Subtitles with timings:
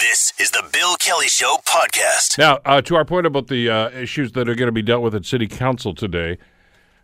[0.00, 2.38] This is the Bill Kelly Show podcast.
[2.38, 5.02] Now, uh, to our point about the uh, issues that are going to be dealt
[5.02, 6.38] with at City Council today,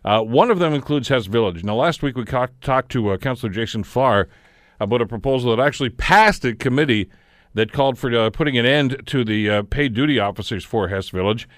[0.05, 1.61] uh, one of them includes Hess Village.
[1.61, 4.29] Now, last week we talked to uh, Councillor Jason Farr
[4.79, 7.09] about a proposal that actually passed a committee
[7.53, 11.09] that called for uh, putting an end to the uh, paid duty officers for Hess
[11.09, 11.49] Village.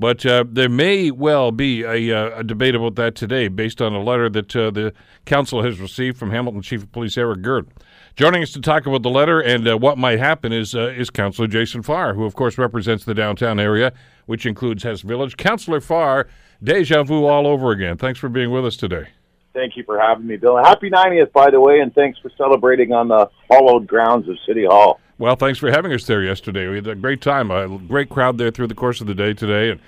[0.00, 3.92] But uh, there may well be a, uh, a, debate about that today based on
[3.92, 4.92] a letter that uh, the
[5.24, 7.66] council has received from Hamilton Chief of Police Eric Girt.
[8.14, 11.10] Joining us to talk about the letter and uh, what might happen is uh, is
[11.10, 13.92] Councillor Jason Farr, who of course represents the downtown area,
[14.26, 15.36] which includes Hess Village.
[15.36, 16.28] Councillor Farr,
[16.62, 17.96] deja vu all over again.
[17.96, 19.08] Thanks for being with us today.
[19.52, 20.56] Thank you for having me, Bill.
[20.58, 24.64] Happy 90th, by the way, and thanks for celebrating on the hallowed grounds of City
[24.64, 25.00] Hall.
[25.18, 26.68] Well, thanks for having us there yesterday.
[26.68, 29.34] We had a great time, a great crowd there through the course of the day
[29.34, 29.80] today, and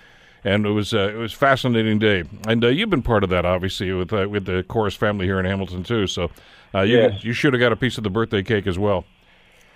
[0.43, 2.25] and it was uh, it was a fascinating day.
[2.49, 5.39] And uh, you've been part of that, obviously, with uh, with the Corus family here
[5.39, 6.07] in Hamilton too.
[6.09, 6.31] So
[6.75, 7.23] uh, you Yes.
[7.25, 9.05] you should have got a piece of the birthday cake as well.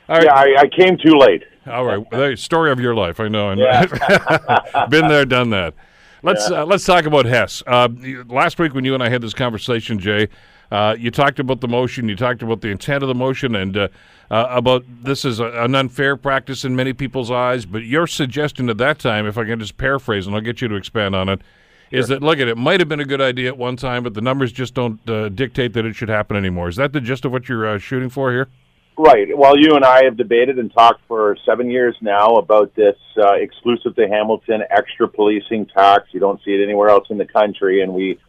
[0.09, 1.45] Yeah, I, I came too late.
[1.67, 4.87] All right, the story of your life, I know, and Yeah.
[4.91, 5.75] been there, done that.
[6.23, 7.63] Let's uh, let's talk about Hess.
[7.67, 7.89] Uh,
[8.29, 10.29] last week when you and I had this conversation, Jay,
[10.71, 13.77] uh, you talked about the motion, you talked about the intent of the motion, and
[13.77, 13.89] uh,
[14.31, 17.67] uh, about this is a, an unfair practice in many people's eyes.
[17.67, 20.69] But your suggestion at that time, if I can just paraphrase, and I'll get you
[20.69, 21.41] to expand on it,
[21.91, 24.15] is that look at it might have been a good idea at one time, but
[24.15, 26.69] the numbers just don't uh, dictate that it should happen anymore.
[26.69, 28.49] Is that the gist of what you're uh, shooting for here?
[28.97, 29.37] Right.
[29.37, 33.35] Well, you and I have debated and talked for seven years now about this uh,
[33.35, 36.09] exclusive to Hamilton extra policing tax.
[36.13, 38.21] You don't see it anywhere else in the country, and we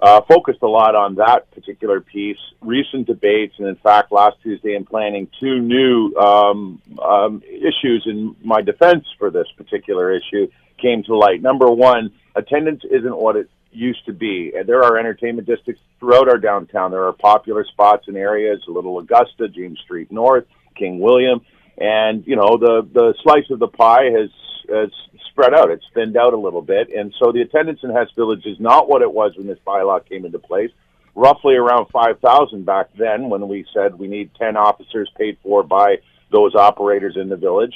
[0.00, 2.38] uh, focused a lot on that particular piece.
[2.60, 8.34] Recent debates, and in fact, last Tuesday in planning, two new um, um, issues in
[8.42, 11.42] my defense for this particular issue came to light.
[11.42, 14.52] Number one, attendance isn't what it used to be.
[14.56, 16.90] And there are entertainment districts throughout our downtown.
[16.90, 21.40] There are popular spots and areas, Little Augusta, James Street North, King William,
[21.78, 24.30] and you know the the slice of the pie has
[24.68, 24.90] has
[25.30, 25.70] spread out.
[25.70, 28.88] It's thinned out a little bit, and so the attendance in Hess Village is not
[28.88, 30.70] what it was when this bylaw came into place.
[31.14, 35.62] Roughly around five thousand back then, when we said we need ten officers paid for
[35.62, 35.96] by
[36.30, 37.74] those operators in the village.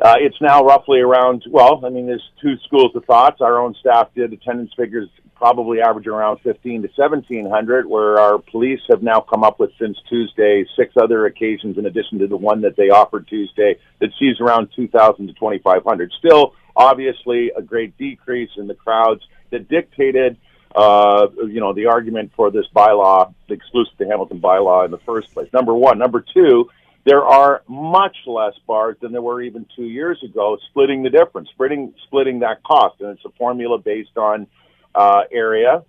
[0.00, 3.40] Uh, it's now roughly around, well, I mean, there's two schools of thoughts.
[3.40, 5.08] Our own staff did attendance figures
[5.42, 9.98] probably average around 15 to 1700, where our police have now come up with since
[10.08, 14.38] Tuesday six other occasions in addition to the one that they offered Tuesday that sees
[14.40, 16.12] around 2000 to 2500.
[16.16, 19.20] Still, obviously, a great decrease in the crowds
[19.50, 20.36] that dictated
[20.76, 25.00] uh, you know, the argument for this bylaw, the exclusive to Hamilton bylaw in the
[25.04, 25.48] first place.
[25.52, 25.98] Number one.
[25.98, 26.70] Number two,
[27.04, 31.48] there are much less bars than there were even two years ago, splitting the difference,
[31.52, 33.00] splitting, splitting that cost.
[33.00, 34.46] And it's a formula based on
[34.94, 35.84] uh, area.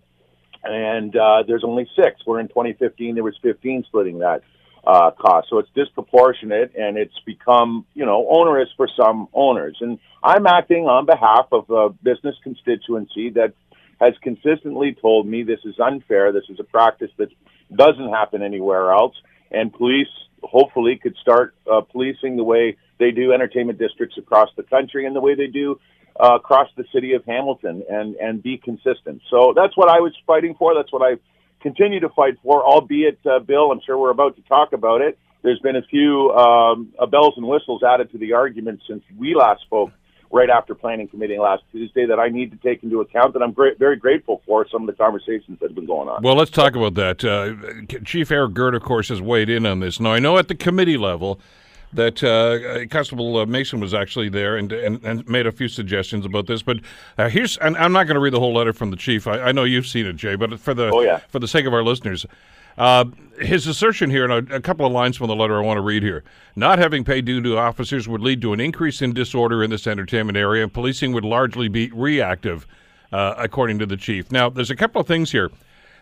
[0.64, 2.22] And uh, there's only six.
[2.25, 4.44] Where in 2015 there was 15 splitting that
[4.86, 5.47] uh, cost.
[5.50, 9.78] So it's disproportionate and it's become, you know, onerous for some owners.
[9.81, 13.53] And I'm acting on behalf of a business constituency that
[14.00, 16.31] has consistently told me this is unfair.
[16.31, 17.30] This is a practice that
[17.74, 19.16] doesn't happen anywhere else.
[19.52, 20.08] And police
[20.44, 25.16] hopefully could start uh, policing the way they do entertainment districts across the country and
[25.16, 25.80] the way they do
[26.19, 29.22] uh, across the city of Hamilton and, and be consistent.
[29.29, 30.75] So that's what I was fighting for.
[30.75, 31.16] That's what I
[31.62, 35.18] continue to fight for, albeit, uh, Bill, I'm sure we're about to talk about it.
[35.41, 39.34] There's been a few um, uh, bells and whistles added to the argument since we
[39.35, 39.91] last spoke
[40.31, 43.52] right after planning committee last Tuesday that I need to take into account that I'm
[43.52, 46.23] great, very grateful for some of the conversations that have been going on.
[46.23, 47.23] Well, let's talk about that.
[47.23, 50.00] Uh, Chief Eric Girt, of course, has weighed in on this.
[50.00, 51.40] Now, I know at the committee level
[51.93, 56.25] that uh, Constable uh, Mason was actually there and, and, and made a few suggestions
[56.25, 56.61] about this.
[56.61, 56.77] But
[57.17, 59.27] uh, here's, and I'm not going to read the whole letter from the chief.
[59.27, 61.19] I, I know you've seen it, Jay, but for the Oh, yeah.
[61.29, 62.25] for the sake of our listeners.
[62.75, 63.05] Uh,
[63.39, 65.81] his assertion here, and a, a couple of lines from the letter I want to
[65.81, 66.23] read here.
[66.55, 69.85] Not having paid due to officers would lead to an increase in disorder in this
[69.85, 72.65] entertainment area, and policing would largely be reactive,
[73.11, 74.31] uh, according to the chief.
[74.31, 75.51] Now, there's a couple of things here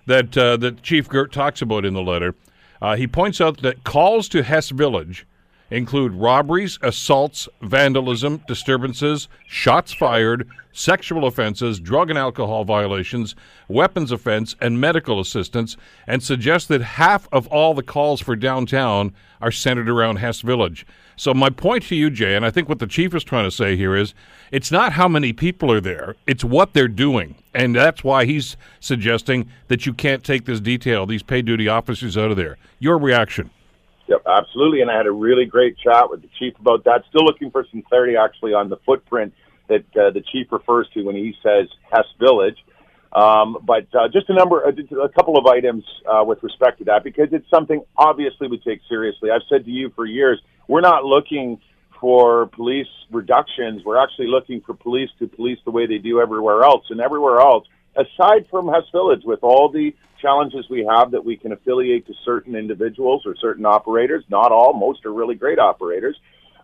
[0.06, 2.36] that uh, that Chief Girt talks about in the letter.
[2.82, 5.28] Uh, he points out that calls to Hess Village
[5.72, 13.36] include robberies, assaults, vandalism, disturbances, shots fired, sexual offenses, drug and alcohol violations,
[13.68, 15.78] weapons offense, and medical assistance,
[16.08, 20.86] and suggests that half of all the calls for downtown are centered around Hess Village.
[21.16, 23.52] So my point to you, Jay, and I think what the chief is trying to
[23.52, 24.14] say here is,
[24.52, 28.58] it's not how many people are there; it's what they're doing, and that's why he's
[28.80, 32.58] suggesting that you can't take this detail, these paid duty officers, out of there.
[32.80, 33.52] Your reaction?
[34.12, 34.82] Yep, absolutely.
[34.82, 37.04] And I had a really great chat with the chief about that.
[37.08, 39.34] Still looking for some clarity, actually, on the footprint
[39.70, 42.58] that uh, the chief refers to when he says Hess Village.
[43.14, 46.86] Um, but uh, just a number, a, a couple of items uh, with respect to
[46.86, 49.32] that, because it's something obviously we take seriously.
[49.32, 51.62] I've said to you for years, we're not looking
[52.02, 53.84] for police reductions.
[53.86, 56.86] We're actually looking for police to police the way they do everywhere else.
[56.90, 57.66] And everywhere else,
[57.96, 62.14] aside from Hess Village, with all the challenges we have that we can affiliate to
[62.24, 66.16] certain individuals or certain operators, not all, most are really great operators.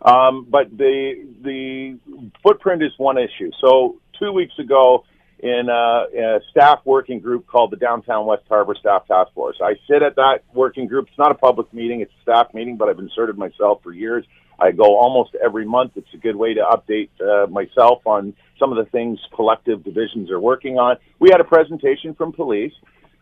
[0.01, 1.97] Um, but the the
[2.44, 3.50] footprint is one issue.
[3.59, 5.03] So two weeks ago,
[5.39, 9.57] in a, a, staff working group called the Downtown West Harbour Staff Task Force.
[9.62, 11.07] I sit at that working group.
[11.09, 14.25] It's not a public meeting; it's a staff meeting, but I've inserted myself for years.
[14.59, 15.94] I go almost every month.
[15.95, 20.31] It's a good way to update uh, myself on some of the things collective divisions
[20.31, 20.98] are working on.
[21.19, 22.74] We had a presentation from police.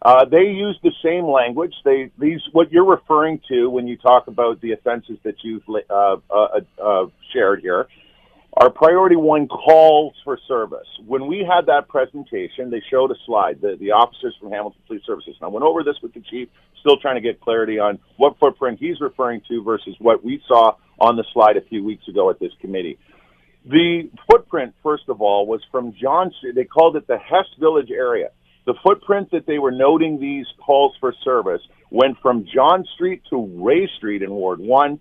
[0.02, 1.74] Uh, they use the same language.
[1.84, 6.18] They these what you're referring to when you talk about the offenses that you've uh,
[6.30, 7.88] uh, uh, shared here
[8.58, 10.88] are priority one calls for service.
[11.06, 13.60] When we had that presentation, they showed a slide.
[13.62, 15.36] The, the officers from Hamilton Police Services.
[15.42, 16.48] And I went over this with the chief,
[16.80, 20.76] still trying to get clarity on what footprint he's referring to versus what we saw
[21.00, 22.98] on the slide a few weeks ago at this committee.
[23.68, 26.56] The footprint, first of all, was from John Street.
[26.56, 28.30] They called it the Hess Village area.
[28.66, 33.64] The footprint that they were noting these calls for service went from John Street to
[33.64, 35.00] Ray Street in Ward 1,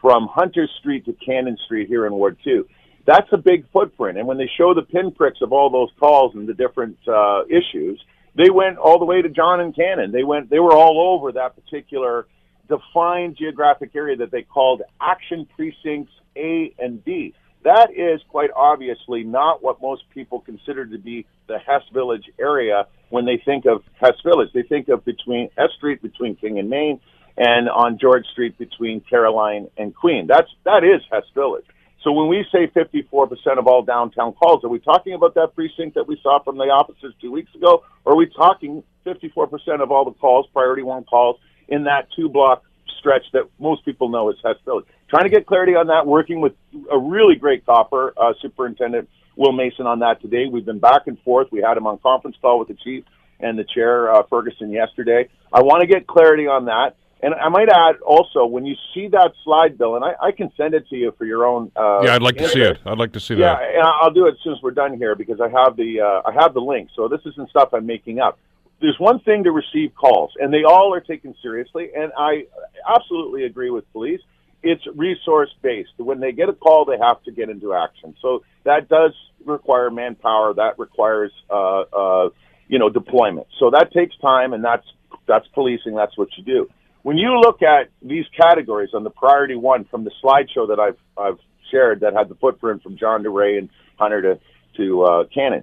[0.00, 2.66] from Hunter Street to Cannon Street here in Ward 2
[3.06, 4.18] that's a big footprint.
[4.18, 8.02] And when they show the pinpricks of all those calls and the different uh, issues,
[8.34, 10.12] they went all the way to John and Cannon.
[10.12, 12.26] They went, they were all over that particular
[12.68, 17.32] defined geographic area that they called action precincts A and B.
[17.66, 22.86] That is quite obviously not what most people consider to be the Hess Village area
[23.10, 24.50] when they think of Hess Village.
[24.54, 27.00] They think of between Hess Street between King and Main
[27.36, 30.28] and on George Street between Caroline and Queen.
[30.28, 31.64] That's that is Hess Village.
[32.04, 35.96] So when we say 54% of all downtown calls, are we talking about that precinct
[35.96, 37.82] that we saw from the officers two weeks ago?
[38.04, 42.28] Or are we talking 54% of all the calls, priority one calls, in that two
[42.28, 42.62] block
[43.00, 44.86] stretch that most people know as Hess Village?
[45.08, 46.52] Trying to get clarity on that, working with
[46.90, 50.46] a really great copper, uh, Superintendent Will Mason on that today.
[50.50, 51.48] We've been back and forth.
[51.52, 53.04] We had him on conference call with the chief
[53.38, 55.28] and the chair, uh, Ferguson, yesterday.
[55.52, 56.96] I want to get clarity on that.
[57.22, 60.52] And I might add also, when you see that slide, Bill, and I, I can
[60.56, 61.72] send it to you for your own.
[61.74, 62.78] Uh, yeah, I'd like to see it.
[62.84, 63.60] I'd like to see yeah, that.
[63.62, 66.00] Yeah, and I'll do it as soon as we're done here because I have the
[66.00, 66.90] uh, I have the link.
[66.94, 68.38] So this isn't stuff I'm making up.
[68.82, 71.88] There's one thing to receive calls, and they all are taken seriously.
[71.96, 72.46] And I
[72.86, 74.20] absolutely agree with police.
[74.68, 75.90] It's resource based.
[75.96, 78.14] When they get a call, they have to get into action.
[78.20, 79.12] So that does
[79.44, 80.54] require manpower.
[80.54, 82.28] That requires uh, uh,
[82.68, 83.46] you know deployment.
[83.58, 84.86] So that takes time, and that's
[85.26, 85.94] that's policing.
[85.94, 86.68] That's what you do
[87.06, 90.98] when you look at these categories on the priority one from the slideshow that I've
[91.16, 91.38] I've
[91.70, 94.40] shared that had the footprint from John DeRay and Hunter to
[94.76, 95.62] to uh, Cannon,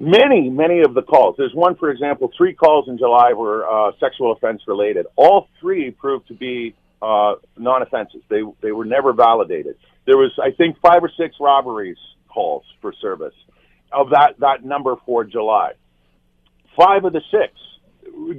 [0.00, 1.36] many many of the calls.
[1.38, 5.06] There's one, for example, three calls in July were uh, sexual offense related.
[5.14, 8.22] All three proved to be uh, non-offenses.
[8.28, 9.76] They they were never validated.
[10.06, 11.98] There was I think five or six robberies
[12.28, 13.34] calls for service
[13.92, 15.72] of that that number for July.
[16.76, 17.52] Five of the six,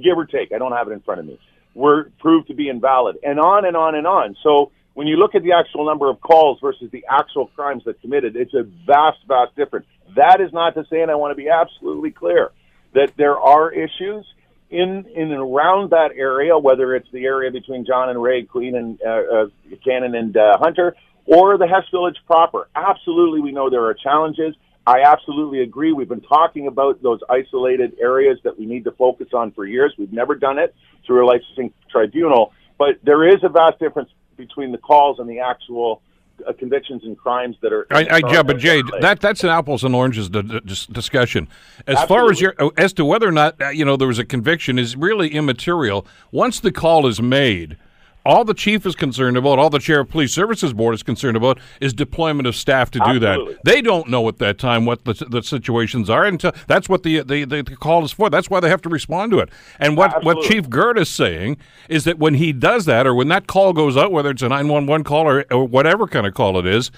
[0.02, 0.52] give or take.
[0.52, 1.38] I don't have it in front of me
[1.74, 4.36] were proved to be invalid, and on and on and on.
[4.42, 8.00] So when you look at the actual number of calls versus the actual crimes that
[8.00, 9.86] committed, it's a vast, vast difference.
[10.16, 12.50] That is not to say, and I want to be absolutely clear,
[12.94, 14.26] that there are issues
[14.70, 18.76] in in and around that area, whether it's the area between John and Ray, Queen
[18.76, 19.46] and uh, uh,
[19.84, 20.94] Cannon and uh, Hunter,
[21.26, 22.68] or the Hess Village proper.
[22.74, 24.54] Absolutely, we know there are challenges.
[24.86, 25.92] I absolutely agree.
[25.92, 29.92] We've been talking about those isolated areas that we need to focus on for years.
[29.98, 30.74] We've never done it
[31.06, 35.40] through a licensing tribunal, but there is a vast difference between the calls and the
[35.40, 36.02] actual
[36.46, 37.86] uh, convictions and crimes that are.
[37.90, 41.48] I, I yeah, but Jay, that that's an apples and oranges discussion.
[41.86, 42.06] As Absolutely.
[42.06, 44.78] far as your as to whether or not uh, you know there was a conviction
[44.78, 46.06] is really immaterial.
[46.32, 47.76] Once the call is made
[48.24, 51.36] all the chief is concerned about, all the chair of police services board is concerned
[51.36, 53.54] about, is deployment of staff to do Absolutely.
[53.54, 53.64] that.
[53.64, 57.20] They don't know at that time what the, the situations are, and that's what the,
[57.20, 58.30] the, the call is for.
[58.30, 59.50] That's why they have to respond to it.
[59.78, 61.56] And what, what Chief Girt is saying
[61.88, 64.48] is that when he does that, or when that call goes out, whether it's a
[64.48, 66.90] 911 call or, or whatever kind of call it is,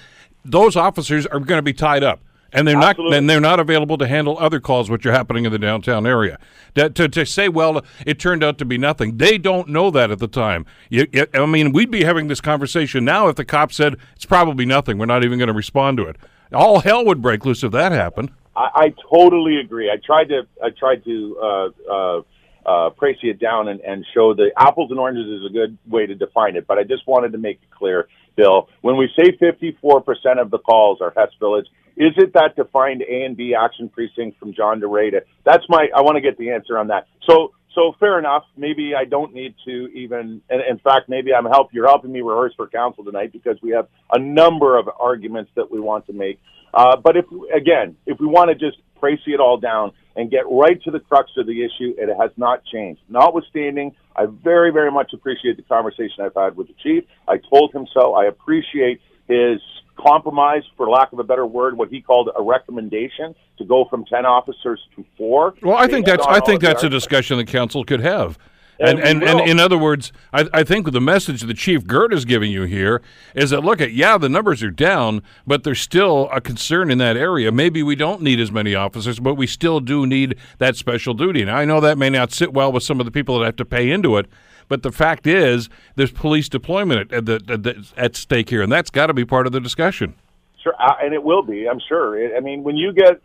[0.45, 2.19] those officers are going to be tied up
[2.53, 3.11] and they're Absolutely.
[3.11, 6.05] not and they're not available to handle other calls which are happening in the downtown
[6.05, 6.39] area.
[6.75, 9.17] To, to, to, say, well, it turned out to be nothing.
[9.17, 10.65] They don't know that at the time.
[10.89, 14.25] You, you, I mean, we'd be having this conversation now if the cop said it's
[14.25, 14.97] probably nothing.
[14.97, 16.15] We're not even going to respond to it.
[16.53, 18.31] All hell would break loose if that happened.
[18.55, 19.89] I, I totally agree.
[19.89, 22.21] I tried to I tried to uh, uh,
[22.65, 26.15] uh, it down and, and show the apples and oranges is a good way to
[26.15, 26.67] define it.
[26.67, 28.69] But I just wanted to make it clear Bill.
[28.81, 33.23] When we say 54% of the calls are Hess Village, is it that defined A
[33.23, 35.21] and B action precinct from John DeRata?
[35.45, 35.87] That's my.
[35.95, 37.07] I want to get the answer on that.
[37.29, 38.43] So, so fair enough.
[38.57, 40.41] Maybe I don't need to even.
[40.49, 41.71] And in fact, maybe I'm help.
[41.71, 45.69] You're helping me rehearse for council tonight because we have a number of arguments that
[45.69, 46.39] we want to make.
[46.73, 47.25] Uh, but if
[47.55, 50.99] again, if we want to just Tracy it all down and get right to the
[51.01, 51.93] crux of the issue.
[51.97, 53.01] It has not changed.
[53.09, 57.03] Notwithstanding, I very, very much appreciate the conversation I've had with the chief.
[57.27, 58.13] I told him so.
[58.13, 59.59] I appreciate his
[59.97, 64.05] compromise, for lack of a better word, what he called a recommendation to go from
[64.05, 65.53] ten officers to four.
[65.61, 68.39] Well, I think that's I think that's a discussion the council could have.
[68.83, 72.25] And, and, and, in other words, I, I think the message the Chief Girt is
[72.25, 73.01] giving you here
[73.33, 76.97] is that look at yeah the numbers are down, but there's still a concern in
[76.97, 77.51] that area.
[77.51, 81.45] Maybe we don't need as many officers, but we still do need that special duty.
[81.45, 83.55] Now I know that may not sit well with some of the people that have
[83.55, 84.27] to pay into it,
[84.67, 88.89] but the fact is there's police deployment at, at, at, at stake here, and that's
[88.89, 90.13] got to be part of the discussion.
[90.61, 91.67] Sure, and it will be.
[91.69, 92.35] I'm sure.
[92.35, 93.21] I mean, when you get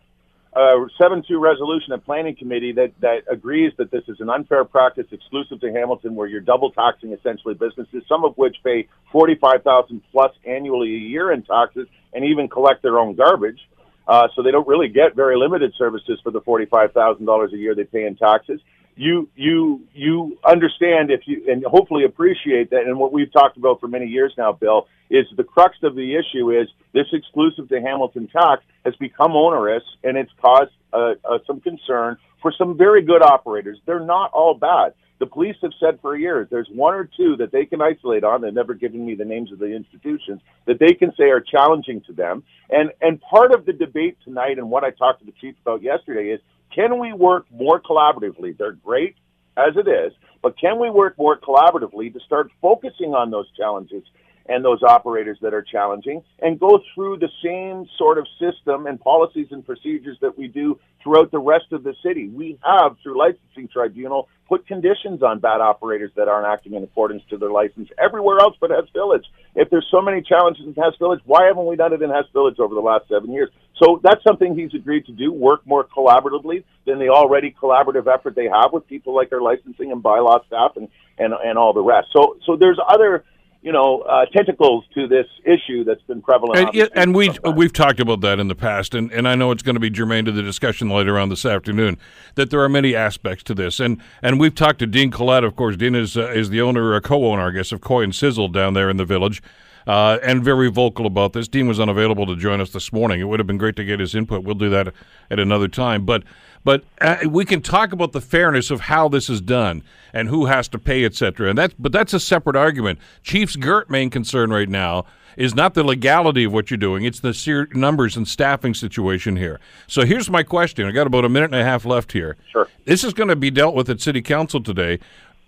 [0.53, 5.05] a 7-2 resolution at planning committee that, that agrees that this is an unfair practice
[5.11, 10.31] exclusive to Hamilton where you're double taxing essentially businesses, some of which pay 45000 plus
[10.47, 13.59] annually a year in taxes and even collect their own garbage.
[14.07, 17.83] Uh, so they don't really get very limited services for the $45,000 a year they
[17.83, 18.59] pay in taxes
[18.99, 23.79] you you you understand if you and hopefully appreciate that and what we've talked about
[23.79, 27.79] for many years now bill is the crux of the issue is this exclusive to
[27.79, 33.01] hamilton tax has become onerous and it's caused uh, uh, some concern for some very
[33.01, 33.79] good operators.
[33.85, 34.93] They're not all bad.
[35.19, 38.41] The police have said for years there's one or two that they can isolate on
[38.41, 42.01] they've never given me the names of the institutions that they can say are challenging
[42.07, 42.43] to them.
[42.69, 45.81] And and part of the debate tonight and what i talked to the chief about
[45.81, 46.39] yesterday is
[46.73, 48.57] can we work more collaboratively?
[48.57, 49.15] They're great
[49.57, 54.03] as it is, but can we work more collaboratively to start focusing on those challenges
[54.49, 58.99] and those operators that are challenging and go through the same sort of system and
[58.99, 62.27] policies and procedures that we do throughout the rest of the city.
[62.27, 67.21] We have, through licensing tribunal, put conditions on bad operators that aren't acting in accordance
[67.29, 69.23] to their license everywhere else but Hess Village.
[69.55, 72.25] If there's so many challenges in Hess Village, why haven't we done it in Hess
[72.33, 73.49] Village over the last seven years?
[73.81, 78.35] So that's something he's agreed to do, work more collaboratively than the already collaborative effort
[78.35, 81.81] they have with people like our licensing and bylaw staff and, and, and all the
[81.83, 82.07] rest.
[82.11, 83.23] So, so there's other
[83.61, 86.73] you know, uh, tentacles to this issue that's been prevalent.
[86.73, 89.63] And, and we we've talked about that in the past, and, and I know it's
[89.63, 91.97] going to be germane to the discussion later on this afternoon.
[92.35, 95.43] That there are many aspects to this, and and we've talked to Dean Collette.
[95.43, 98.15] Of course, Dean is uh, is the owner, or co-owner, I guess, of Koi and
[98.15, 99.41] Sizzle down there in the village.
[99.87, 101.47] Uh, and very vocal about this.
[101.47, 103.21] Dean was unavailable to join us this morning.
[103.21, 104.43] It would have been great to get his input.
[104.43, 104.93] We'll do that
[105.31, 106.05] at another time.
[106.05, 106.23] But
[106.63, 110.45] but uh, we can talk about the fairness of how this is done and who
[110.45, 111.49] has to pay, etc.
[111.49, 112.99] And that's but that's a separate argument.
[113.23, 115.05] Chief's Girt main concern right now
[115.37, 119.35] is not the legality of what you're doing; it's the sheer numbers and staffing situation
[119.35, 119.59] here.
[119.87, 122.37] So here's my question: I got about a minute and a half left here.
[122.51, 122.67] Sure.
[122.85, 124.99] This is going to be dealt with at City Council today.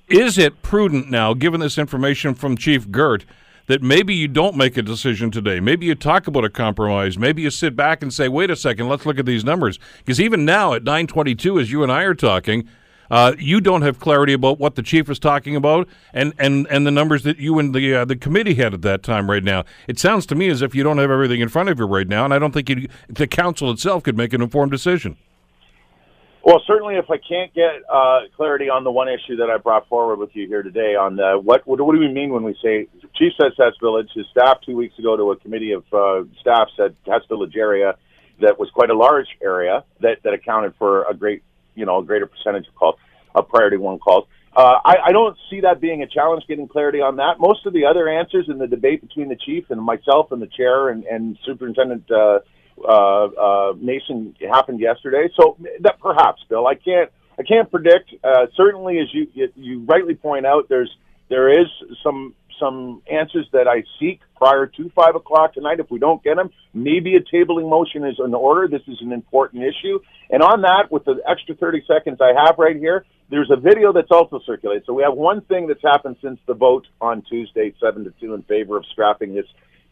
[0.08, 3.26] Is it prudent now, given this information from Chief Girt?
[3.72, 5.62] That maybe you don't make a decision today.
[5.62, 7.18] Maybe you talk about a compromise.
[7.18, 9.80] Maybe you sit back and say, wait a second, let's look at these numbers.
[10.00, 12.68] Because even now at 922, as you and I are talking,
[13.10, 16.86] uh, you don't have clarity about what the chief is talking about and, and, and
[16.86, 19.64] the numbers that you and the uh, the committee had at that time right now.
[19.88, 22.08] It sounds to me as if you don't have everything in front of you right
[22.08, 25.18] now, and I don't think you, the council itself could make an informed decision.
[26.44, 29.88] Well, certainly, if I can't get uh, clarity on the one issue that I brought
[29.88, 33.34] forward with you here today on what, what do we mean when we say Chief
[33.40, 34.10] says Hess Village?
[34.14, 37.96] His staff two weeks ago to a committee of uh, staff said Hess Village area
[38.42, 41.44] that was quite a large area that, that accounted for a great,
[41.76, 42.96] you know, a greater percentage of calls,
[43.36, 44.26] of priority one calls.
[44.56, 47.40] Uh, I, I don't see that being a challenge getting clarity on that.
[47.40, 50.48] Most of the other answers in the debate between the chief and myself and the
[50.48, 52.40] chair and, and Superintendent uh,
[52.86, 55.30] uh, uh, Mason happened yesterday.
[55.40, 58.14] So that perhaps, Bill, I can't I can't predict.
[58.24, 60.92] Uh, certainly, as you you rightly point out, there's
[61.30, 61.68] there is
[62.04, 65.80] some some answers that I seek prior to five o'clock tonight.
[65.80, 68.68] If we don't get them, maybe a tabling motion is in order.
[68.68, 70.00] This is an important issue.
[70.30, 73.92] And on that, with the extra 30 seconds I have right here, there's a video
[73.92, 74.84] that's also circulated.
[74.86, 78.34] So we have one thing that's happened since the vote on Tuesday, seven to two,
[78.34, 79.46] in favor of scrapping this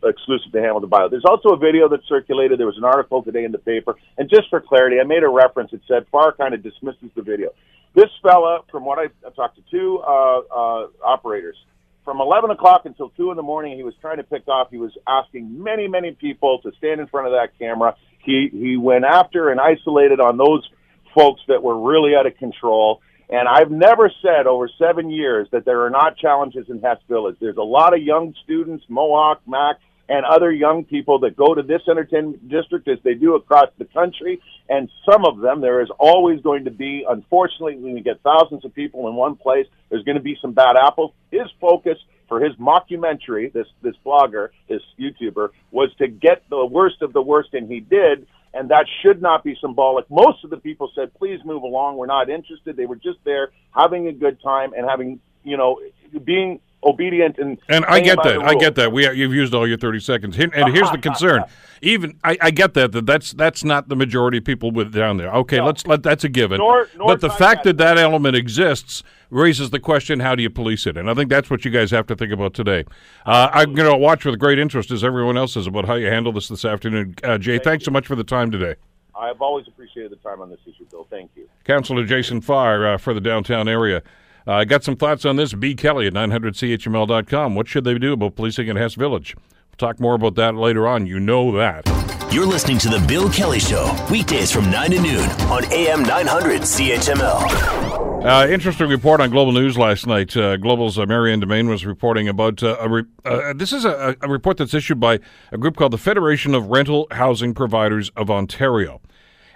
[0.03, 1.09] exclusive to Hamilton Bio.
[1.09, 2.59] There's also a video that circulated.
[2.59, 3.95] There was an article today in the paper.
[4.17, 5.73] And just for clarity, I made a reference.
[5.73, 7.49] It said Farr kind of dismisses the video.
[7.95, 11.57] This fella, from what I, I talked to two uh, uh, operators,
[12.03, 14.69] from 11 o'clock until 2 in the morning, he was trying to pick off.
[14.71, 17.95] He was asking many, many people to stand in front of that camera.
[18.23, 20.67] He, he went after and isolated on those
[21.15, 23.01] folks that were really out of control.
[23.29, 27.37] And I've never said over seven years that there are not challenges in Hess Village.
[27.39, 29.77] There's a lot of young students, Mohawk, Mac,
[30.09, 33.85] and other young people that go to this entertainment district as they do across the
[33.85, 34.41] country.
[34.67, 38.65] And some of them, there is always going to be, unfortunately, when you get thousands
[38.65, 41.13] of people in one place, there's going to be some bad apples.
[41.29, 41.97] His focus
[42.27, 47.21] for his mockumentary, this, this blogger, this YouTuber, was to get the worst of the
[47.21, 48.27] worst, and he did.
[48.51, 50.09] And that should not be symbolic.
[50.09, 51.97] Most of the people said, please move along.
[51.97, 52.75] We're not interested.
[52.75, 55.79] They were just there having a good time and having, you know,
[56.23, 58.41] being obedient and and I get that.
[58.41, 58.91] I get that.
[58.91, 60.37] We you've used all your thirty seconds.
[60.37, 61.43] And here's the concern.
[61.81, 65.15] Even I, I, get that, that that's that's not the majority of people with down
[65.15, 65.31] there.
[65.31, 65.65] Okay, no.
[65.65, 66.57] let's let that's a given.
[66.57, 70.49] Nor, nor but the fact that that element exists raises the question: How do you
[70.49, 70.97] police it?
[70.97, 72.83] And I think that's what you guys have to think about today.
[73.25, 76.07] Uh, I'm going to watch with great interest, as everyone else is, about how you
[76.07, 77.15] handle this this afternoon.
[77.23, 77.85] Uh, Jay, Thank thanks you.
[77.85, 78.75] so much for the time today.
[79.15, 81.05] I've always appreciated the time on this issue, Bill.
[81.09, 81.47] Thank you.
[81.65, 84.01] Councillor Jason Farr uh, for the downtown area.
[84.49, 85.53] I uh, got some thoughts on this.
[85.53, 85.75] B.
[85.75, 87.53] Kelly at 900CHML.com.
[87.53, 89.35] What should they do about policing in Hess Village?
[89.35, 91.05] We'll talk more about that later on.
[91.05, 91.85] You know that.
[92.31, 96.61] You're listening to The Bill Kelly Show, weekdays from 9 to noon on AM 900
[96.61, 98.25] CHML.
[98.25, 100.35] Uh, interesting report on Global News last night.
[100.35, 104.17] Uh, Global's uh, Marianne Domain was reporting about uh, a re- uh, this is a,
[104.19, 105.19] a report that's issued by
[105.51, 108.99] a group called the Federation of Rental Housing Providers of Ontario.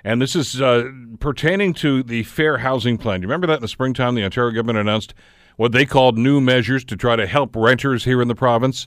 [0.04, 3.22] And this is uh, pertaining to the Fair Housing Plan.
[3.22, 5.14] Do you remember that in the springtime, the Ontario government announced
[5.56, 8.86] what they called new measures to try to help renters here in the province?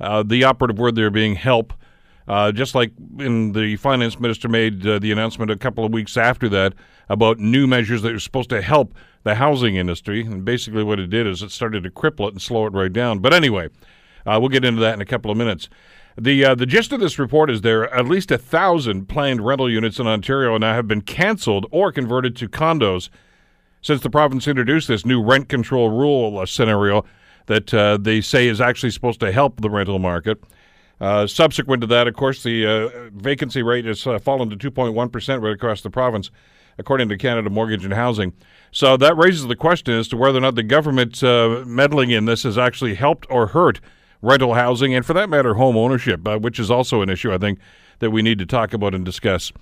[0.00, 1.74] Uh, the operative word there being help.
[2.26, 6.16] Uh, just like in the finance minister made uh, the announcement a couple of weeks
[6.16, 6.74] after that
[7.08, 8.94] about new measures that are supposed to help
[9.24, 10.22] the housing industry.
[10.22, 12.92] And basically, what it did is it started to cripple it and slow it right
[12.92, 13.18] down.
[13.18, 13.68] But anyway,
[14.24, 15.68] uh, we'll get into that in a couple of minutes.
[16.18, 19.44] The uh, the gist of this report is there are at least a thousand planned
[19.44, 23.08] rental units in Ontario now have been canceled or converted to condos
[23.80, 27.04] since the province introduced this new rent control rule uh, scenario
[27.46, 30.42] that uh, they say is actually supposed to help the rental market.
[31.00, 35.12] Uh, subsequent to that, of course, the uh, vacancy rate has uh, fallen to 2.1
[35.12, 36.30] percent right across the province,
[36.76, 38.32] according to Canada Mortgage and Housing.
[38.72, 42.42] So that raises the question as to whether or not the government meddling in this
[42.42, 43.80] has actually helped or hurt
[44.22, 47.38] rental housing, and for that matter, home ownership, uh, which is also an issue I
[47.38, 47.58] think
[48.00, 49.52] that we need to talk about and discuss.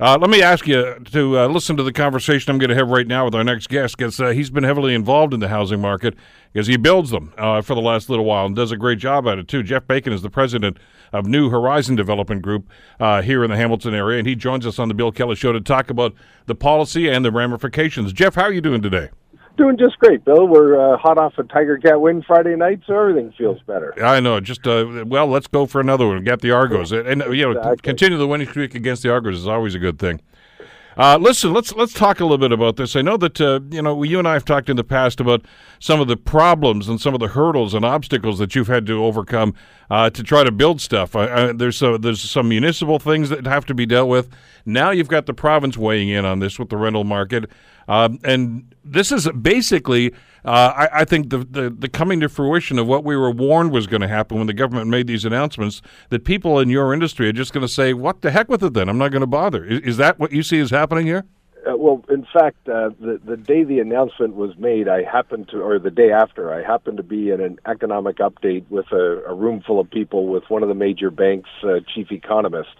[0.00, 2.88] Uh, let me ask you to uh, listen to the conversation I'm going to have
[2.88, 5.80] right now with our next guest because uh, he's been heavily involved in the housing
[5.80, 6.14] market
[6.52, 9.28] because he builds them uh, for the last little while and does a great job
[9.28, 9.62] at it too.
[9.62, 10.78] Jeff Paikin is the president
[11.12, 14.80] of New Horizon Development Group uh, here in the Hamilton area, and he joins us
[14.80, 16.12] on the Bill Kelly Show to talk about
[16.46, 18.12] the policy and the ramifications.
[18.12, 19.10] Jeff, how are you doing today?
[19.56, 20.48] Doing just great, Bill.
[20.48, 23.94] We're uh, hot off a Tiger Cat win Friday night, so everything feels better.
[24.02, 24.40] I know.
[24.40, 26.24] Just uh, well, let's go for another one.
[26.24, 27.76] Get the Argos, and you know, exactly.
[27.82, 30.20] continue the winning streak against the Argos is always a good thing.
[30.96, 32.94] Uh, listen, let's let's talk a little bit about this.
[32.94, 35.44] I know that uh, you know you and I have talked in the past about
[35.78, 39.04] some of the problems and some of the hurdles and obstacles that you've had to
[39.04, 39.54] overcome
[39.90, 41.12] uh, to try to build stuff.
[41.12, 44.28] there's so, there's some municipal things that have to be dealt with.
[44.64, 47.50] Now you've got the province weighing in on this with the rental market.
[47.88, 50.12] Um, and this is basically,
[50.44, 53.72] uh, I, I, think, the, the, the, coming to fruition of what we were warned
[53.72, 57.28] was going to happen when the government made these announcements that people in your industry
[57.28, 58.88] are just going to say, what the heck with it then?
[58.88, 59.64] I'm not going to bother.
[59.64, 61.24] Is, is, that what you see is happening here?
[61.66, 65.62] Uh, well, in fact, uh, the the day the announcement was made, I happened to,
[65.62, 69.34] or the day after, I happened to be in an economic update with a, a
[69.34, 72.74] room full of people with one of the major banks' uh, chief economists,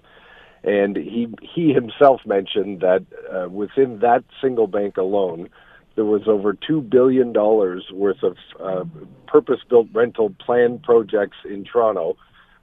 [0.65, 5.51] and he he himself mentioned that uh, within that single bank alone,
[5.95, 8.85] there was over two billion dollars worth of uh,
[9.27, 12.17] purpose-built rental plan projects in Toronto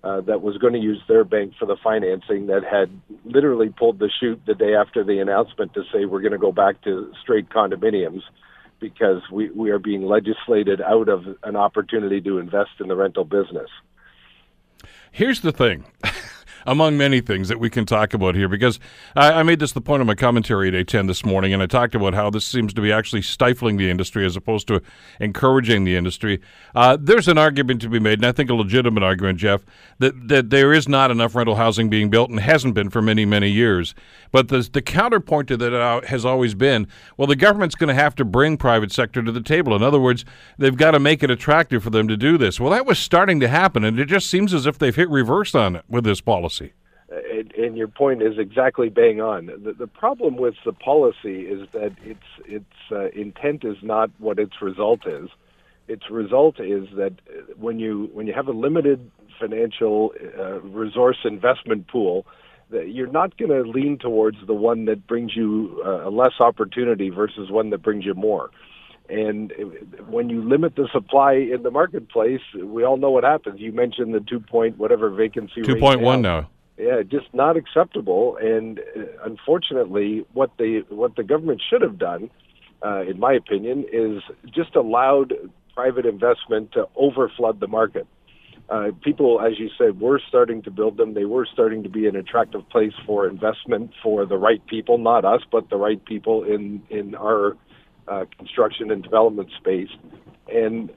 [0.03, 2.47] uh, that was going to use their bank for the financing.
[2.47, 2.89] That had
[3.23, 6.51] literally pulled the chute the day after the announcement to say we're going to go
[6.51, 8.23] back to straight condominiums
[8.79, 13.25] because we we are being legislated out of an opportunity to invest in the rental
[13.25, 13.69] business.
[15.11, 15.85] Here's the thing.
[16.65, 18.79] among many things that we can talk about here, because
[19.15, 21.65] I, I made this the point of my commentary at 810 this morning, and I
[21.65, 24.81] talked about how this seems to be actually stifling the industry as opposed to
[25.19, 26.39] encouraging the industry.
[26.75, 29.65] Uh, there's an argument to be made, and I think a legitimate argument, Jeff,
[29.99, 33.25] that, that there is not enough rental housing being built and hasn't been for many,
[33.25, 33.95] many years.
[34.31, 38.01] But the, the counterpoint to that uh, has always been, well, the government's going to
[38.01, 39.75] have to bring private sector to the table.
[39.75, 40.25] In other words,
[40.57, 42.59] they've got to make it attractive for them to do this.
[42.59, 45.55] Well, that was starting to happen, and it just seems as if they've hit reverse
[45.55, 46.73] on it with this policy policy.
[47.57, 49.47] And your point is exactly bang on.
[49.47, 54.39] The, the problem with the policy is that its its uh, intent is not what
[54.39, 55.29] its result is.
[55.89, 57.13] Its result is that
[57.57, 62.25] when you when you have a limited financial uh, resource investment pool,
[62.71, 67.51] you're not going to lean towards the one that brings you uh, less opportunity versus
[67.51, 68.51] one that brings you more.
[69.11, 69.51] And
[70.07, 73.59] when you limit the supply in the marketplace, we all know what happens.
[73.59, 75.61] You mentioned the two point whatever vacancy.
[75.63, 76.49] Two point one now.
[76.77, 78.37] Yeah, just not acceptable.
[78.37, 82.29] And uh, unfortunately, what the what the government should have done,
[82.85, 85.33] uh, in my opinion, is just allowed
[85.75, 88.07] private investment to overflood the market
[88.71, 91.13] uh, people, as you said, were starting to build them.
[91.13, 95.25] They were starting to be an attractive place for investment for the right people, not
[95.25, 97.57] us, but the right people in in our
[98.07, 99.89] uh, construction and development space.
[100.53, 100.91] And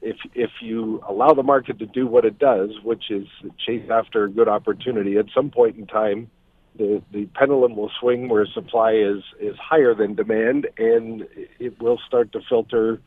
[0.00, 3.26] if if you allow the market to do what it does, which is
[3.64, 6.30] chase after a good opportunity, at some point in time,
[6.76, 11.26] the the pendulum will swing where supply is is higher than demand, and
[11.58, 13.00] it will start to filter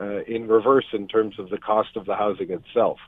[0.00, 2.98] uh, in reverse in terms of the cost of the housing itself.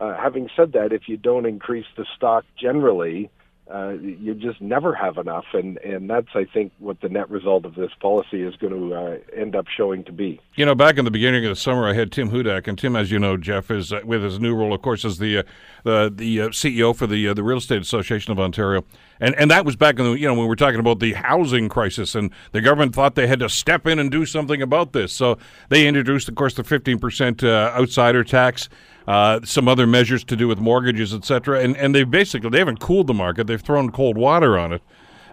[0.00, 3.30] Uh, having said that, if you don't increase the stock generally,
[3.72, 7.64] uh, you just never have enough, and and that's I think what the net result
[7.64, 10.40] of this policy is going to uh, end up showing to be.
[10.56, 12.96] You know, back in the beginning of the summer, I had Tim Hudak, and Tim,
[12.96, 15.42] as you know, Jeff is uh, with his new role, of course, as the uh,
[15.84, 18.84] the the uh, CEO for the the Real Estate Association of Ontario,
[19.20, 21.12] and and that was back in the you know when we were talking about the
[21.12, 24.92] housing crisis, and the government thought they had to step in and do something about
[24.92, 28.68] this, so they introduced, of course, the fifteen percent outsider tax
[29.06, 31.60] uh, some other measures to do with mortgages, et cetera.
[31.60, 34.82] And, and they basically they haven't cooled the market; they've thrown cold water on it.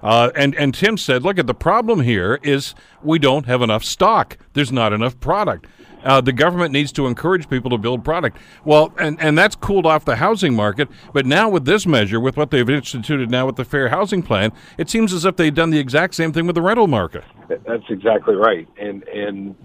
[0.02, 3.84] Uh, and and Tim said, look at the problem here is we don't have enough
[3.84, 4.38] stock.
[4.54, 5.68] There's not enough product.
[6.02, 8.38] Uh, the government needs to encourage people to build product.
[8.64, 10.88] Well, and, and that's cooled off the housing market.
[11.12, 14.54] But now with this measure, with what they've instituted now with the Fair Housing Plan,
[14.78, 17.26] it seems as if they've done the exact same thing with the rental market.
[17.50, 18.66] That's exactly right.
[18.80, 19.56] And and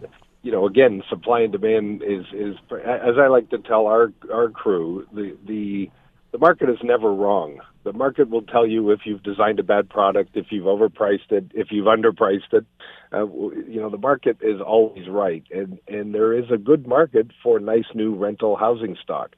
[0.44, 4.50] you know, again, supply and demand is is as I like to tell our our
[4.50, 5.90] crew, the the
[6.32, 7.60] the market is never wrong.
[7.84, 11.46] The market will tell you if you've designed a bad product, if you've overpriced it,
[11.54, 12.66] if you've underpriced it.
[13.10, 17.28] Uh, you know, the market is always right, and and there is a good market
[17.42, 19.34] for nice new rental housing stock.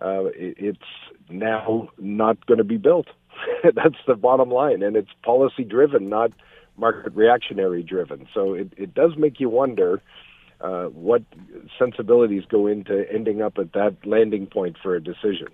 [0.00, 0.78] Uh, it, it's
[1.28, 3.08] now not going to be built.
[3.62, 6.32] That's the bottom line, and it's policy driven, not
[6.78, 8.26] market reactionary driven.
[8.32, 10.00] So it, it does make you wonder
[10.60, 11.22] uh, what
[11.78, 15.48] sensibilities go into ending up at that landing point for a decision.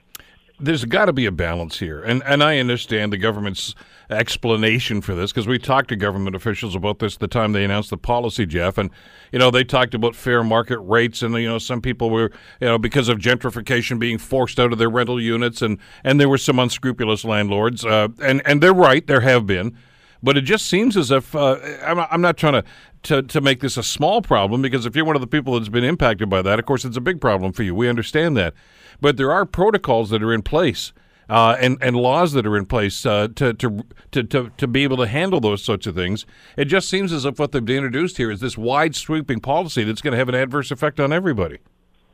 [0.61, 3.75] There's got to be a balance here, and and I understand the government's
[4.11, 7.91] explanation for this because we talked to government officials about this the time they announced
[7.91, 8.91] the policy, Jeff, and
[9.33, 12.69] you know they talked about fair market rates, and you know some people were you
[12.69, 16.39] know because of gentrification being forced out of their rental units, and and there were
[16.39, 19.77] some unscrupulous landlords, uh, and and they're right, there have been.
[20.23, 22.65] But it just seems as if uh, I'm, I'm not trying to,
[23.05, 25.69] to, to make this a small problem because if you're one of the people that's
[25.69, 27.75] been impacted by that, of course, it's a big problem for you.
[27.75, 28.55] We understand that.
[29.01, 30.93] But there are protocols that are in place.
[31.31, 34.97] Uh, and and laws that are in place uh, to, to to to be able
[34.99, 36.27] to handle those sorts of things.
[36.59, 40.03] It just seems as if what they've introduced here is this wide sweeping policy that's
[40.03, 41.59] going to have an adverse effect on everybody.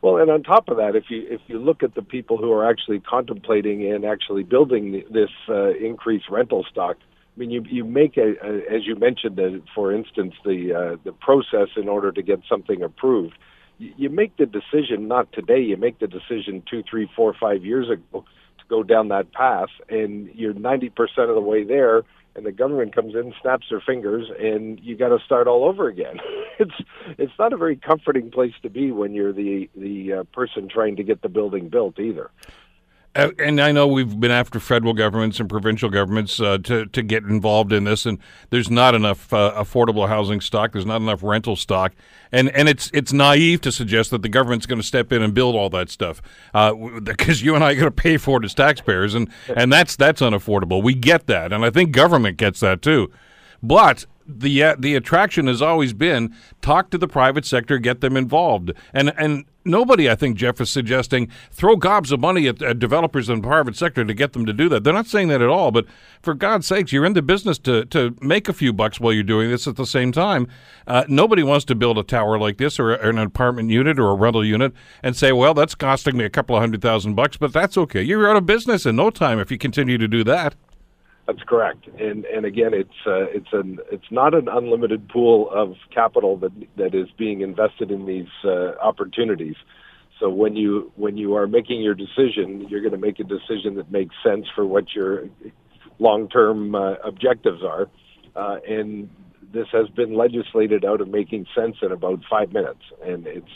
[0.02, 2.52] Well, and on top of that, if you if you look at the people who
[2.52, 6.98] are actually contemplating and actually building this uh, increased rental stock,
[7.38, 10.96] I mean, you you make a, a as you mentioned, uh, for instance, the uh,
[11.04, 13.38] the process in order to get something approved.
[13.78, 15.60] You, you make the decision not today.
[15.60, 18.24] You make the decision two, three, four, five years ago
[18.58, 22.02] to go down that path, and you're ninety percent of the way there.
[22.34, 25.86] And the government comes in, snaps their fingers, and you got to start all over
[25.86, 26.18] again.
[26.58, 26.74] it's
[27.18, 30.96] it's not a very comforting place to be when you're the the uh, person trying
[30.96, 32.32] to get the building built either.
[33.18, 37.02] Uh, and I know we've been after federal governments and provincial governments uh, to to
[37.02, 38.18] get involved in this, and
[38.50, 40.72] there's not enough uh, affordable housing stock.
[40.72, 41.94] There's not enough rental stock,
[42.30, 45.34] and and it's it's naive to suggest that the government's going to step in and
[45.34, 46.22] build all that stuff
[47.02, 49.72] because uh, you and I are going to pay for it as taxpayers, and and
[49.72, 50.80] that's that's unaffordable.
[50.80, 53.10] We get that, and I think government gets that too,
[53.60, 58.16] but the uh, the attraction has always been talk to the private sector, get them
[58.16, 62.78] involved, and and nobody, I think, Jeff is suggesting throw gobs of money at, at,
[62.78, 64.82] developers in private sector to get them to do that.
[64.82, 65.70] They're not saying that at all.
[65.70, 65.86] But
[66.22, 69.22] for God's sakes, you're in the business to, to make a few bucks while you're
[69.22, 70.48] doing this at the same time.
[70.86, 74.10] Uh, nobody wants to build a tower like this or, or, an apartment unit or
[74.10, 77.36] a rental unit and say, well, that's costing me a couple of hundred thousand bucks,
[77.36, 78.02] but that's okay.
[78.02, 80.54] You're out of business in no time if you continue to do that.
[81.28, 85.74] That's correct, and and again, it's uh, it's an it's not an unlimited pool of
[85.94, 89.56] capital that that is being invested in these uh, opportunities.
[90.20, 93.74] So when you when you are making your decision, you're going to make a decision
[93.74, 95.28] that makes sense for what your
[95.98, 97.88] long-term uh, objectives are,
[98.34, 99.10] uh, and
[99.52, 103.52] this has been legislated out of making sense in about five minutes, and it's.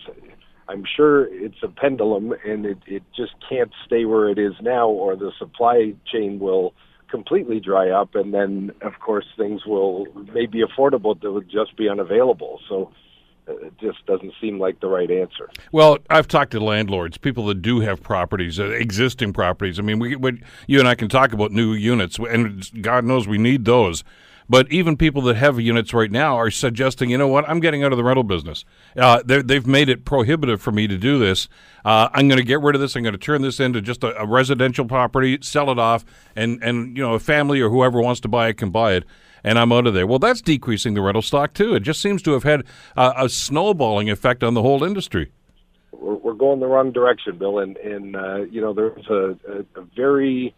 [0.68, 4.88] I'm sure it's a pendulum, and it, it just can't stay where it is now,
[4.88, 6.72] or the supply chain will
[7.12, 11.76] completely dry up, and then of course things will may be affordable that would just
[11.76, 12.58] be unavailable.
[12.68, 12.90] So
[13.46, 15.50] uh, it just doesn't seem like the right answer.
[15.72, 19.78] Well, I've talked to landlords, people that do have properties, uh, existing properties.
[19.78, 23.28] I mean, we, we, you and I can talk about new units, and God knows
[23.28, 24.02] we need those.
[24.48, 27.84] But even people that have units right now are suggesting, you know what, I'm getting
[27.84, 28.64] out of the rental business.
[28.96, 31.48] Uh, they've made it prohibitive for me to do this.
[31.84, 32.96] Uh, I'm going to get rid of this.
[32.96, 36.04] I'm going to turn this into just a, a, residential property, sell it off,
[36.36, 39.04] and and you know a family or whoever wants to buy it can buy it.
[39.44, 40.06] And I'm out of there.
[40.06, 41.74] Well, that's decreasing the rental stock too.
[41.74, 42.62] It just seems to have had
[42.96, 45.32] a snowballing effect on the whole industry.
[45.90, 47.58] We're, we're going the wrong direction, Bill.
[47.58, 50.54] And and uh, you know there's a, a, a very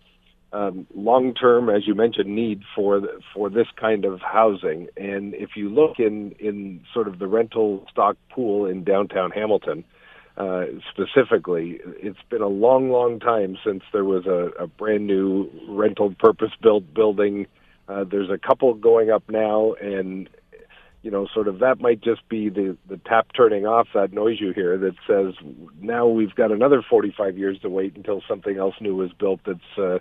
[0.54, 4.86] um, long-term, as you mentioned, need for the, for this kind of housing.
[4.96, 9.84] And if you look in in sort of the rental stock pool in downtown Hamilton,
[10.36, 15.50] uh, specifically, it's been a long, long time since there was a, a brand new
[15.68, 17.46] rental purpose-built building.
[17.88, 20.28] Uh, there's a couple going up now, and
[21.02, 24.40] you know, sort of that might just be the the tap turning off that noise
[24.40, 25.34] you hear that says
[25.80, 29.78] now we've got another 45 years to wait until something else new is built that's
[29.78, 29.98] uh,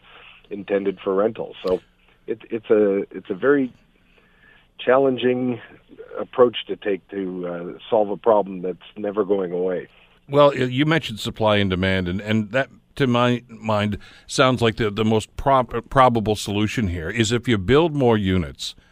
[0.49, 1.55] intended for rental.
[1.65, 1.81] So
[2.27, 3.73] it, it's a it's a very
[4.79, 5.61] challenging
[6.19, 9.87] approach to take to uh, solve a problem that's never going away.
[10.29, 14.89] Well, you mentioned supply and demand, and, and that, to my mind, sounds like the,
[14.89, 18.75] the most prob- probable solution here is if you build more units–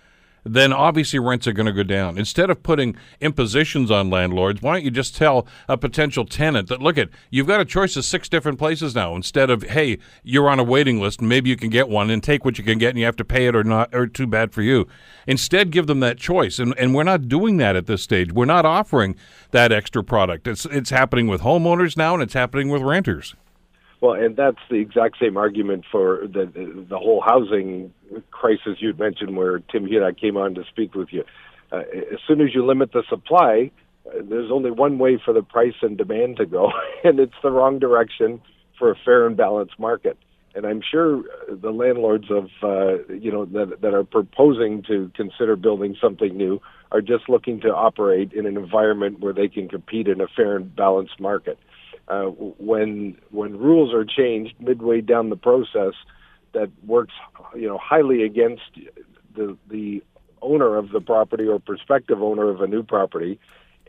[0.44, 2.18] then obviously rents are going to go down.
[2.18, 6.82] Instead of putting impositions on landlords, why don't you just tell a potential tenant that,
[6.82, 9.16] look at, you've got a choice of six different places now.
[9.16, 12.44] Instead of, hey, you're on a waiting list, maybe you can get one and take
[12.44, 14.52] what you can get and you have to pay it or not, or too bad
[14.52, 14.88] for you.
[15.28, 16.60] Instead, give them that choice.
[16.60, 18.32] And, and we're not doing that at this stage.
[18.32, 19.16] We're not offering
[19.52, 20.48] that extra product.
[20.48, 23.36] It's, it's happening with homeowners now and it's happening with renters.
[24.02, 26.52] Well, and that's the exact same argument for the
[26.90, 27.94] the whole housing
[28.32, 31.24] crisis you'd mentioned, where Tim Hudak came on to speak with you.
[31.72, 33.70] Uh, as soon as you limit the supply,
[34.08, 36.72] uh, there's only one way for the price and demand to go,
[37.04, 38.42] and it's the wrong direction
[38.80, 40.18] for a fair and balanced market.
[40.56, 45.56] And I'm sure the landlords of uh, you know that that are proposing to consider
[45.56, 46.60] building something new
[46.92, 50.56] are just looking to operate in an environment where they can compete in a fair
[50.56, 51.60] and balanced market
[52.08, 55.94] uh, when when rules are changed midway down the process
[56.54, 57.14] that works
[57.56, 58.64] you know highly against
[59.36, 60.04] the the
[60.42, 63.40] owner of the property or prospective owner of a new property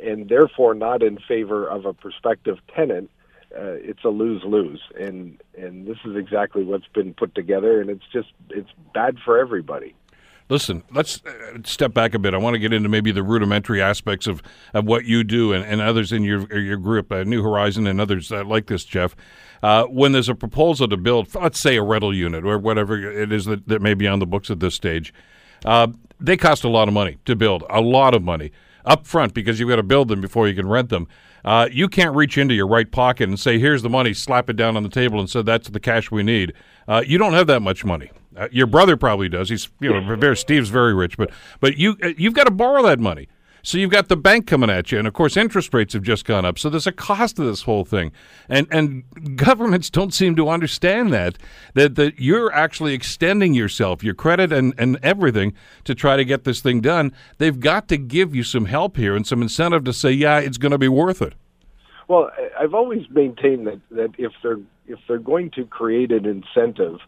[0.02, 3.10] and therefore not in favor of a prospective tenant
[3.56, 7.90] uh, it's a lose lose and and this is exactly what's been put together and
[7.90, 9.94] it's just it's bad for everybody
[10.48, 12.34] Listen, let's uh, step back a bit.
[12.34, 14.42] I want to get into maybe the rudimentary aspects of,
[14.74, 18.00] of what you do and, and others in your your group, uh, New Horizon and
[18.00, 19.16] others uh, like this, Jeff.
[19.62, 23.32] Uh, when there's a proposal to build, let's say, a rental unit or whatever it
[23.32, 25.14] is that, that may be on the books at this stage,
[25.64, 25.86] uh,
[26.18, 28.50] they cost a lot of money to build, a lot of money
[28.84, 31.06] up front because you've got to build them before you can rent them.
[31.44, 34.56] Uh, you can't reach into your right pocket and say, "Here's the money," slap it
[34.56, 36.52] down on the table, and say, "That's the cash we need."
[37.06, 38.10] you don't have that much money.
[38.36, 39.48] Uh, your brother probably does.
[39.48, 42.82] He's you know very, Steve's very rich, but but you uh, you've got to borrow
[42.84, 43.28] that money.
[43.64, 46.24] So you've got the bank coming at you, and of course interest rates have just
[46.24, 46.58] gone up.
[46.58, 48.10] So there's a cost to this whole thing,
[48.48, 49.04] and and
[49.36, 51.38] governments don't seem to understand that
[51.74, 56.42] that that you're actually extending yourself, your credit, and and everything to try to get
[56.44, 57.12] this thing done.
[57.38, 60.58] They've got to give you some help here and some incentive to say, yeah, it's
[60.58, 61.34] going to be worth it.
[62.08, 66.98] Well, I've always maintained that that if they're if they're going to create an incentive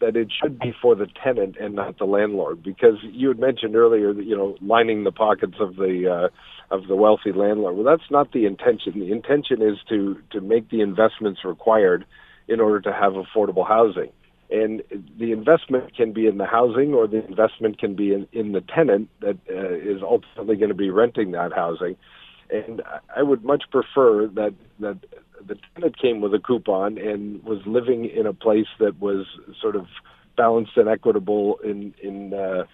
[0.00, 3.76] that it should be for the tenant and not the landlord because you had mentioned
[3.76, 7.76] earlier that you know lining the pockets of the uh, of the wealthy landlord.
[7.76, 8.98] Well that's not the intention.
[8.98, 12.04] The intention is to to make the investments required
[12.48, 14.10] in order to have affordable housing.
[14.48, 14.82] And
[15.18, 18.60] the investment can be in the housing or the investment can be in, in the
[18.60, 21.96] tenant that uh, is ultimately going to be renting that housing.
[22.50, 22.80] And
[23.14, 24.98] I would much prefer that that
[25.44, 29.26] the tenant came with a coupon and was living in a place that was
[29.60, 29.86] sort of
[30.36, 32.64] balanced and equitable in in uh,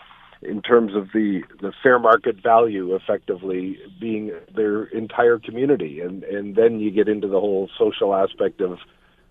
[0.43, 6.01] in terms of the the fair market value effectively being their entire community.
[6.01, 8.79] And and then you get into the whole social aspect of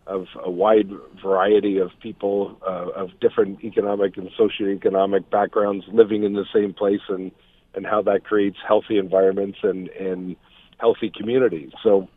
[0.08, 0.90] of a wide
[1.22, 7.02] variety of people uh, of different economic and socioeconomic backgrounds living in the same place
[7.10, 7.32] and
[7.74, 10.36] and how that creates healthy environments and and
[10.80, 11.72] healthy communities.
[11.84, 12.08] So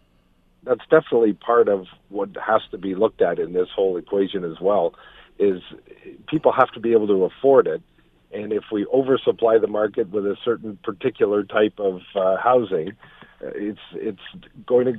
[0.65, 4.61] that's definitely part of what has to be looked at in this whole equation as
[4.61, 4.95] well.
[5.39, 5.61] Is
[6.29, 7.83] people have to be able to afford it,
[8.33, 12.93] and if we oversupply the market with a certain particular type of uh, housing,
[13.43, 14.21] uh, it's it's
[14.67, 14.95] going to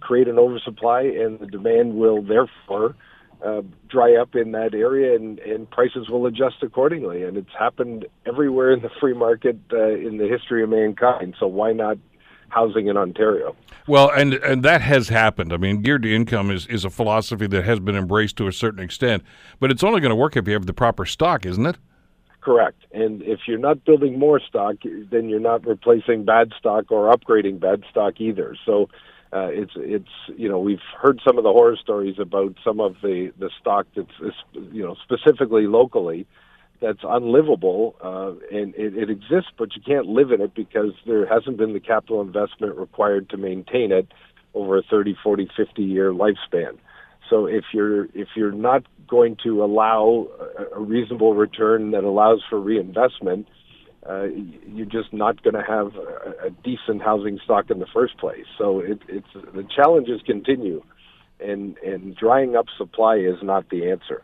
[0.00, 2.96] create an oversupply, and the demand will therefore
[3.44, 7.22] uh, dry up in that area, and, and prices will adjust accordingly.
[7.24, 11.34] And it's happened everywhere in the free market uh, in the history of mankind.
[11.38, 11.98] So why not
[12.48, 13.56] housing in Ontario?
[13.86, 15.52] Well, and and that has happened.
[15.52, 18.52] I mean, geared to income is, is a philosophy that has been embraced to a
[18.52, 19.22] certain extent,
[19.60, 21.76] but it's only going to work if you have the proper stock, isn't it?
[22.40, 22.84] Correct.
[22.92, 24.76] And if you're not building more stock,
[25.10, 28.56] then you're not replacing bad stock or upgrading bad stock either.
[28.66, 28.88] So
[29.32, 32.96] uh, it's it's you know we've heard some of the horror stories about some of
[33.02, 36.26] the the stock that's you know specifically locally
[36.84, 41.26] that's unlivable uh, and it, it exists, but you can't live in it because there
[41.26, 44.06] hasn't been the capital investment required to maintain it
[44.52, 46.76] over a 30, 40, 50 year lifespan.
[47.30, 50.28] So if you're if you're not going to allow
[50.74, 53.48] a reasonable return that allows for reinvestment,
[54.08, 54.24] uh,
[54.66, 58.44] you're just not going to have a, a, decent housing stock in the first place.
[58.58, 60.82] So it, it's the challenges continue,
[61.40, 64.22] and and drying up supply is not the answer.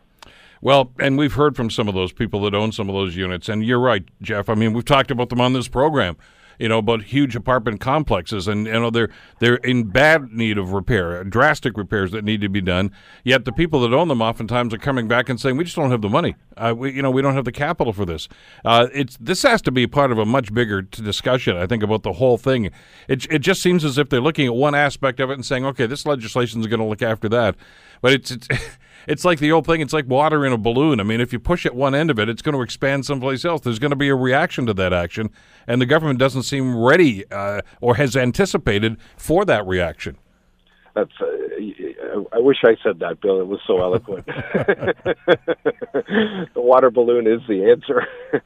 [0.61, 3.49] Well, and we've heard from some of those people that own some of those units,
[3.49, 4.47] and you're right, Jeff.
[4.47, 6.17] I mean, we've talked about them on this program
[6.61, 10.73] you know, about huge apartment complexes, and you know they're they're in bad need of
[10.73, 12.91] repair, drastic repairs that need to be done.
[13.23, 15.89] Yet the people that own them oftentimes are coming back and saying, "We just don't
[15.89, 16.35] have the money.
[16.55, 18.27] Uh, we, you know, we don't have the capital for this."
[18.63, 21.57] Uh, it's this has to be part of a much bigger discussion.
[21.57, 22.65] I think about the whole thing.
[23.07, 25.65] It it just seems as if they're looking at one aspect of it and saying,
[25.65, 27.55] "Okay, this legislation is going to look after that,"
[28.01, 28.47] but it's it's.
[29.07, 29.81] it's like the old thing.
[29.81, 30.99] It's like water in a balloon.
[30.99, 33.45] I mean, if you push at one end of it, it's going to expand someplace
[33.45, 33.61] else.
[33.61, 35.29] There's going to be a reaction to that action,
[35.67, 40.17] and the government doesn't seem ready uh, or has anticipated for that reaction.
[40.93, 41.11] That's.
[41.21, 41.27] Uh,
[42.33, 43.39] I wish I said that, Bill.
[43.39, 44.25] It was so eloquent.
[44.25, 45.15] the
[46.55, 48.05] water balloon is the answer.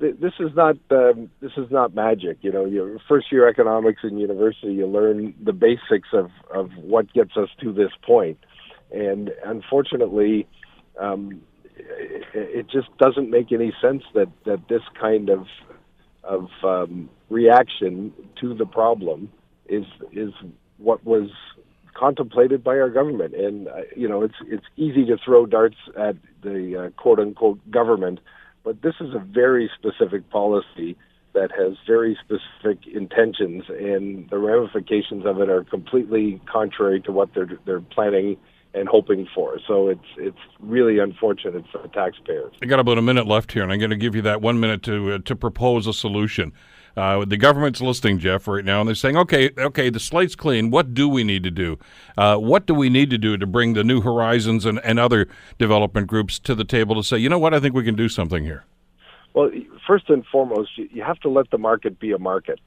[0.00, 0.76] this is not.
[0.90, 2.38] Um, this is not magic.
[2.40, 7.12] You know, your first year economics in university, you learn the basics of of what
[7.12, 8.38] gets us to this point
[8.96, 10.46] and unfortunately,
[10.98, 11.42] um,
[11.76, 15.46] it, just doesn't make any sense that that this kind of
[16.24, 19.30] of um, reaction to the problem
[19.68, 20.30] is is
[20.78, 21.30] what was
[21.94, 23.34] contemplated by our government.
[23.34, 27.58] And uh, you know, it's it's easy to throw darts at the uh, quote unquote
[27.70, 28.20] government,
[28.64, 30.96] but this is a very specific policy
[31.34, 37.28] that has very specific intentions, and the ramifications of it are completely contrary to what
[37.34, 38.38] they're they're planning
[38.76, 39.58] and hoping for.
[39.66, 42.52] So it's it's really unfortunate for the taxpayers.
[42.62, 44.60] I got about a minute left here, and I'm going to give you that one
[44.60, 46.52] minute to uh, to propose a solution.
[46.96, 50.70] Uh, the government's listening, Jeff, right now, and they're saying, "Okay, okay, the slate's clean.
[50.70, 51.78] What do we need to do?
[52.16, 55.28] Uh, what do we need to do to bring the New Horizons and, and other
[55.58, 58.08] development groups to the table to say, you know what, I think we can do
[58.08, 58.64] something here."
[59.34, 59.50] Well,
[59.86, 62.58] first and foremost, you have to let the market be a market.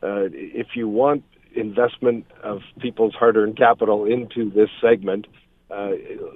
[0.00, 5.26] Uh, if you want investment of people's hard-earned capital into this segment,
[5.72, 5.90] uh,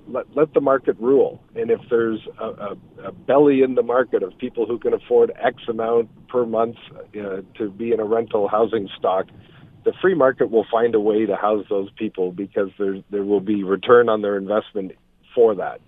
[0.09, 1.43] let, let the market rule.
[1.55, 5.33] And if there's a, a, a, belly in the market of people who can afford
[5.43, 9.27] X amount per month uh, to be in a rental housing stock,
[9.85, 13.41] the free market will find a way to house those people because there there will
[13.41, 14.93] be return on their investment
[15.35, 15.81] for that.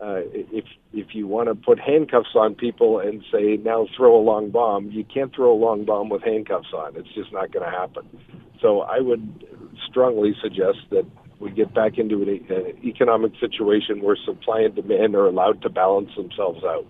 [0.00, 4.22] Uh, if if you want to put handcuffs on people and say now throw a
[4.22, 6.96] long bomb, you can't throw a long bomb with handcuffs on.
[6.96, 8.08] It's just not going to happen.
[8.60, 9.44] So I would
[9.88, 11.04] strongly suggest that
[11.40, 15.68] we get back into an, an economic situation where supply and demand are allowed to
[15.68, 16.86] balance themselves out.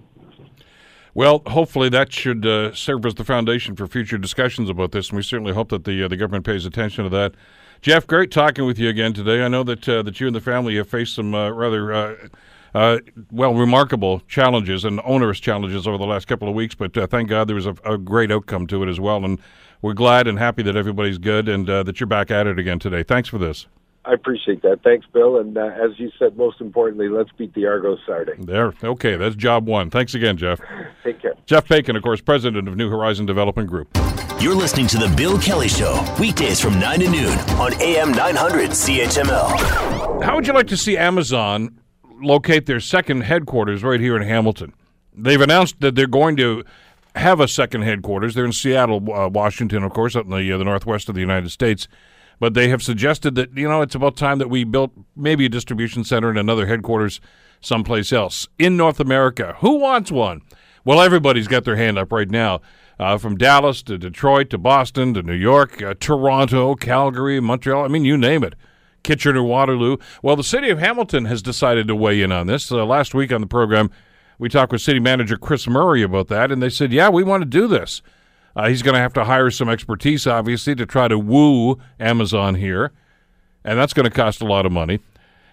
[1.14, 5.16] Well, hopefully that should uh, serve as the foundation for future discussions about this, and
[5.16, 7.34] we certainly hope that the uh, the government pays attention to that.
[7.82, 9.44] Jeff, great talking with you again today.
[9.44, 12.16] I know that uh, that you and the family have faced some uh, rather uh,
[12.74, 12.98] uh,
[13.30, 17.46] well remarkable challenges and onerous challenges over the last couple of weeks, but thank God
[17.46, 19.38] there was a, a, great outcome to it as well, and
[19.82, 23.04] we're glad and happy that everybody's good and that you're back at it again today.
[23.04, 23.68] Thanks for this.
[24.06, 24.82] I appreciate that.
[24.82, 25.38] Thanks, Bill.
[25.38, 28.34] And uh, as you said, most importantly, let's beat the Argos Saturday.
[28.38, 28.74] There.
[28.82, 29.88] Okay, that's job one.
[29.90, 30.60] Thanks again, Jeff.
[31.02, 31.34] Take care.
[31.46, 33.88] Jeff Paikin, of course, president of New Horizon Development Group.
[34.40, 38.70] You're listening to The Bill Kelly Show, weekdays from 9 to noon on AM 900
[38.70, 40.22] CHML.
[40.22, 41.80] How would you like to see Amazon
[42.20, 44.74] locate their second headquarters right here in Hamilton?
[45.14, 46.62] They've announced that they're going to
[47.14, 48.34] have a second headquarters.
[48.34, 51.20] They're in Seattle, uh, Washington, of course, up in the, uh, the northwest of the
[51.20, 51.88] United States.
[52.40, 55.48] But they have suggested that, you know, it's about time that we built maybe a
[55.48, 57.20] distribution center and another headquarters
[57.60, 59.56] someplace else in North America.
[59.58, 60.42] Who wants one?
[60.84, 62.60] Well, everybody's got their hand up right now.
[62.98, 67.88] Uh, from Dallas to Detroit to Boston to New York, uh, Toronto, Calgary, Montreal, I
[67.88, 68.54] mean, you name it.
[69.02, 69.96] Kitchener, Waterloo.
[70.22, 72.70] Well, the city of Hamilton has decided to weigh in on this.
[72.70, 73.90] Uh, last week on the program,
[74.38, 77.42] we talked with city manager Chris Murray about that, and they said, yeah, we want
[77.42, 78.00] to do this.
[78.56, 82.54] Uh, he's going to have to hire some expertise, obviously, to try to woo Amazon
[82.54, 82.92] here,
[83.64, 85.00] and that's going to cost a lot of money.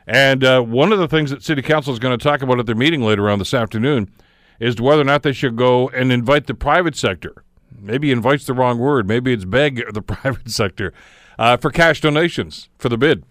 [0.08, 2.66] And uh, one of the things that City Council is going to talk about at
[2.66, 4.12] their meeting later on this afternoon
[4.60, 7.44] is whether or not they should go and invite the private sector.
[7.80, 9.08] Maybe invite's the wrong word.
[9.08, 10.94] Maybe it's beg the private sector
[11.40, 13.24] uh, for cash donations for the bid.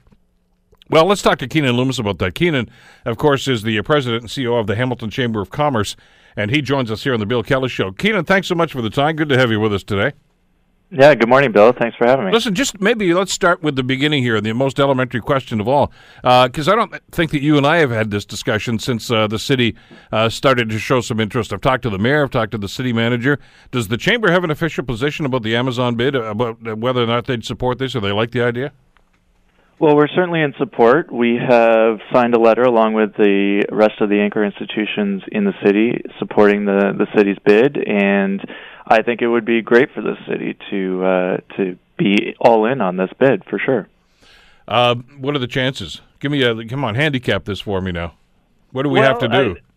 [0.88, 2.34] Well, let's talk to Keenan Loomis about that.
[2.34, 2.68] Keenan,
[3.04, 5.94] of course, is the president and CEO of the Hamilton Chamber of Commerce,
[6.36, 7.92] and he joins us here on the Bill Kelly Show.
[7.92, 9.16] Keenan, thanks so much for the time.
[9.16, 10.12] Good to have you with us today.
[10.92, 11.72] Yeah, good morning, Bill.
[11.72, 12.32] Thanks for having me.
[12.32, 15.92] Listen, just maybe let's start with the beginning here, the most elementary question of all,
[16.22, 19.28] because uh, I don't think that you and I have had this discussion since uh,
[19.28, 19.76] the city
[20.10, 21.52] uh, started to show some interest.
[21.52, 23.38] I've talked to the mayor, I've talked to the city manager.
[23.70, 27.26] Does the chamber have an official position about the Amazon bid, about whether or not
[27.26, 28.72] they'd support this, or they like the idea?
[29.80, 31.10] Well, we're certainly in support.
[31.10, 35.54] We have signed a letter along with the rest of the anchor institutions in the
[35.64, 38.44] city supporting the, the city's bid, and
[38.86, 42.82] I think it would be great for the city to uh, to be all in
[42.82, 43.88] on this bid for sure.
[44.68, 46.02] Uh, what are the chances?
[46.18, 48.12] Give me a come on, handicap this for me now.
[48.72, 49.56] What do we well, have to do?
[49.56, 49.69] I,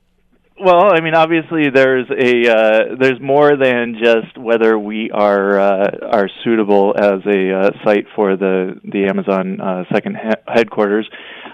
[0.64, 5.90] well, I mean, obviously, there's a uh, there's more than just whether we are uh,
[6.12, 11.08] are suitable as a uh, site for the the Amazon uh, second he- headquarters.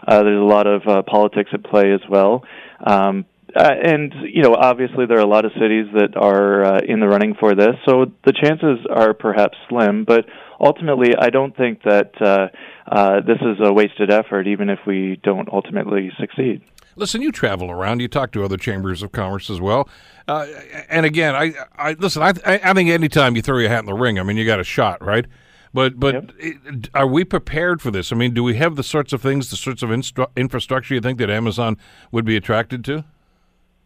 [0.08, 2.44] Uh, there's a lot of uh, politics at play as well.
[2.86, 6.80] Um, uh, and you know, obviously, there are a lot of cities that are uh,
[6.88, 10.04] in the running for this, so the chances are perhaps slim.
[10.06, 10.26] But
[10.60, 12.48] ultimately, I don't think that uh,
[12.88, 16.62] uh, this is a wasted effort, even if we don't ultimately succeed.
[17.00, 18.02] Listen, you travel around.
[18.02, 19.88] You talk to other chambers of commerce as well.
[20.28, 20.46] Uh,
[20.90, 22.22] and again, I, I listen.
[22.22, 24.60] I, I think anytime you throw your hat in the ring, I mean, you got
[24.60, 25.26] a shot, right?
[25.74, 26.32] But but yep.
[26.38, 28.12] it, are we prepared for this?
[28.12, 31.02] I mean, do we have the sorts of things, the sorts of instru- infrastructure you
[31.02, 31.78] think that Amazon
[32.12, 33.06] would be attracted to?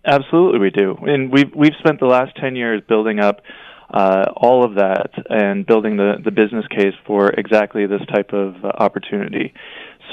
[0.05, 3.41] Absolutely, we do, and we've we've spent the last ten years building up
[3.93, 8.55] uh, all of that and building the the business case for exactly this type of
[8.63, 9.53] uh, opportunity.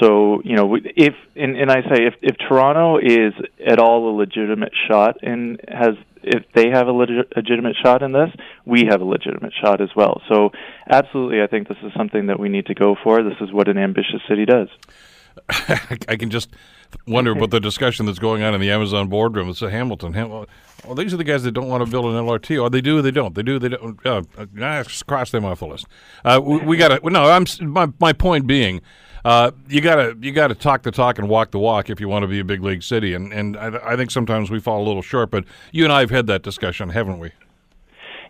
[0.01, 3.33] So you know, if and, and I say if if Toronto is
[3.65, 8.11] at all a legitimate shot and has if they have a legit, legitimate shot in
[8.11, 8.29] this,
[8.65, 10.21] we have a legitimate shot as well.
[10.27, 10.51] So
[10.89, 13.23] absolutely, I think this is something that we need to go for.
[13.23, 14.69] This is what an ambitious city does.
[16.07, 16.49] I can just
[17.07, 19.49] wonder about the discussion that's going on in the Amazon boardroom.
[19.49, 20.13] It's a Hamilton.
[20.13, 22.57] Ham- well, these are the guys that don't want to build an LRT.
[22.57, 23.35] Or oh, they do, or they don't.
[23.35, 24.05] They do, they don't.
[24.05, 25.85] Uh, uh, cross them off the list.
[26.25, 27.09] Uh, we, we got to.
[27.09, 27.45] No, I'm.
[27.61, 28.81] My my point being,
[29.25, 32.23] uh, you gotta you gotta talk the talk and walk the walk if you want
[32.23, 33.13] to be a big league city.
[33.13, 35.31] And and I, I think sometimes we fall a little short.
[35.31, 37.31] But you and I have had that discussion, haven't we?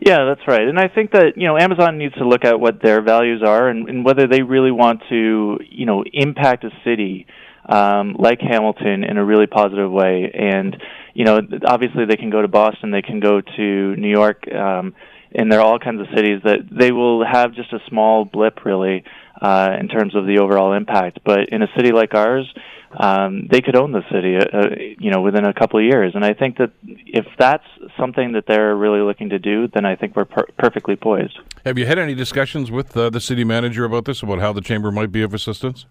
[0.04, 0.68] Yeah, that's right.
[0.68, 3.70] And I think that, you know, Amazon needs to look at what their values are
[3.70, 7.28] and, and whether they really want to, you know, impact a city
[7.70, 10.32] um, like Hamilton in a really positive way.
[10.34, 10.76] And,
[11.14, 14.96] you know, obviously they can go to Boston, they can go to New York, um,
[15.36, 18.66] and there are all kinds of cities that they will have just a small blip
[18.66, 19.04] really
[19.40, 21.20] uh, in terms of the overall impact.
[21.24, 22.52] But in a city like ours,
[22.98, 26.14] um, they could own the city, uh, uh, you know, within a couple of years.
[26.14, 27.64] And I think that if that's
[27.98, 31.40] something that they're really looking to do, then I think we're per- perfectly poised.
[31.66, 34.62] Have you had any discussions with uh, the city manager about this, about how the
[34.62, 35.86] chamber might be of assistance?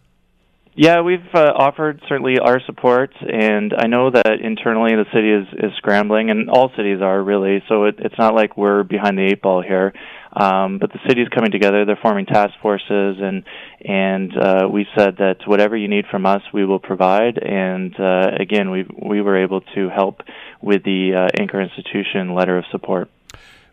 [0.77, 5.71] Yeah, we've uh, offered certainly our support, and I know that internally the city is,
[5.71, 7.63] is scrambling, and all cities are really.
[7.69, 9.93] So it, it's not like we're behind the eight ball here.
[10.33, 11.85] Um, but the city is coming together.
[11.85, 13.43] They're forming task forces, and
[13.85, 17.37] and uh, we said that whatever you need from us, we will provide.
[17.37, 20.21] And uh, again, we we were able to help
[20.63, 23.11] with the uh, anchor institution letter of support.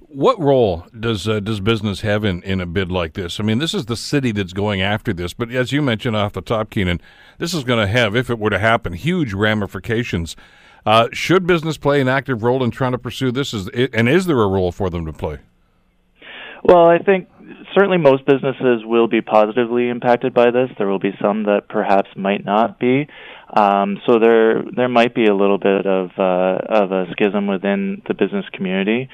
[0.10, 3.39] What role does uh, does business have in, in a bid like this?
[3.39, 6.34] I mean, this is the city that's going after this, but as you mentioned off
[6.34, 7.01] the top, Keenan,
[7.39, 10.36] this is going to have, if it were to happen, huge ramifications.
[10.86, 13.53] Uh, should business play an active role in trying to pursue this?
[13.53, 15.39] Is, and is there a role for them to play?
[16.64, 17.28] Well, I think
[17.76, 20.70] certainly most businesses will be positively impacted by this.
[20.78, 23.08] There will be some that perhaps might not be.
[23.53, 28.01] Um, so there there might be a little bit of uh, of a schism within
[28.08, 29.10] the business community.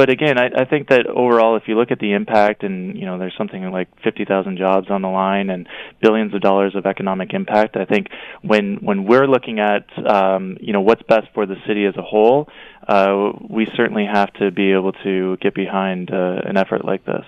[0.00, 3.04] But again, I, I think that overall, if you look at the impact, and you
[3.04, 5.68] know, there's something like 50,000 jobs on the line and
[6.00, 7.76] billions of dollars of economic impact.
[7.76, 8.06] I think
[8.40, 12.02] when when we're looking at um, you know what's best for the city as a
[12.02, 12.48] whole,
[12.88, 17.26] uh, we certainly have to be able to get behind uh, an effort like this.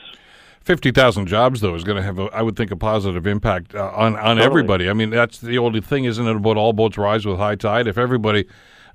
[0.62, 3.74] Fifty thousand jobs, though, is going to have, a, I would think, a positive impact
[3.74, 4.44] uh, on on totally.
[4.46, 4.88] everybody.
[4.88, 6.36] I mean, that's the old thing, isn't it?
[6.36, 7.86] About all boats rise with high tide.
[7.86, 8.46] If everybody,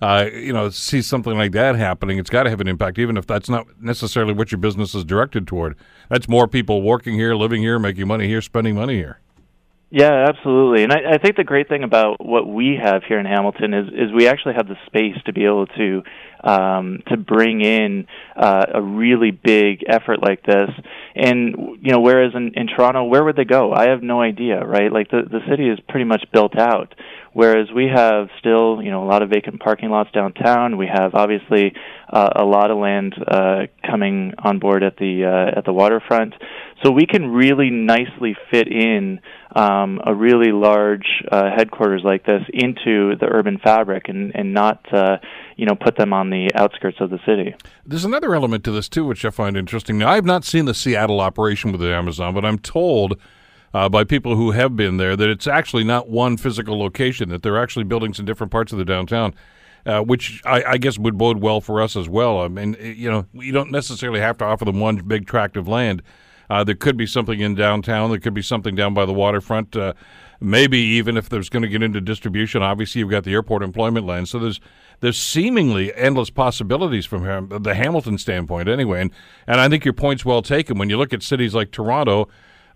[0.02, 3.18] uh, you know, see something like that happening, it's got to have an impact, even
[3.18, 5.76] if that's not necessarily what your business is directed toward.
[6.10, 9.20] That's more people working here, living here, making money here, spending money here.
[9.90, 10.84] Yeah, absolutely.
[10.84, 13.88] And I, I think the great thing about what we have here in Hamilton is
[13.88, 16.04] is we actually have the space to be able to
[16.44, 20.70] um, to bring in uh, a really big effort like this.
[21.16, 23.72] And you know, whereas in, in Toronto, where would they go?
[23.72, 24.60] I have no idea.
[24.60, 24.92] Right?
[24.92, 26.94] Like the the city is pretty much built out.
[27.38, 30.76] Whereas we have still, you know, a lot of vacant parking lots downtown.
[30.76, 31.72] We have obviously
[32.12, 36.34] uh, a lot of land uh, coming on board at the uh, at the waterfront,
[36.84, 39.20] so we can really nicely fit in
[39.56, 44.84] um, a really large uh, headquarters like this into the urban fabric and and not
[44.92, 45.18] uh,
[45.58, 47.54] you know put them on the outskirts of the city.
[47.86, 50.00] There's another element to this too, which I find interesting.
[50.00, 53.20] Now, I've not seen the Seattle operation with the Amazon, but I'm told
[53.78, 57.44] uh, by people who have been there that it's actually not one physical location, that
[57.44, 59.36] they're actually buildings in different parts of the downtown.
[59.86, 62.42] Uh, which I, I, guess would bode well for us as well.
[62.42, 65.66] I mean, you know, you don't necessarily have to offer them one big tract of
[65.66, 66.02] land.
[66.50, 68.10] Uh, there could be something in downtown.
[68.10, 69.78] There could be something down by the waterfront.
[69.78, 69.94] Uh,
[70.42, 74.06] maybe even if there's going to get into distribution, obviously you've got the airport employment
[74.06, 74.28] land.
[74.28, 74.60] So there's
[75.00, 79.00] there's seemingly endless possibilities from the Hamilton standpoint, anyway.
[79.00, 79.12] And
[79.46, 80.78] and I think your point's well taken.
[80.78, 82.28] When you look at cities like Toronto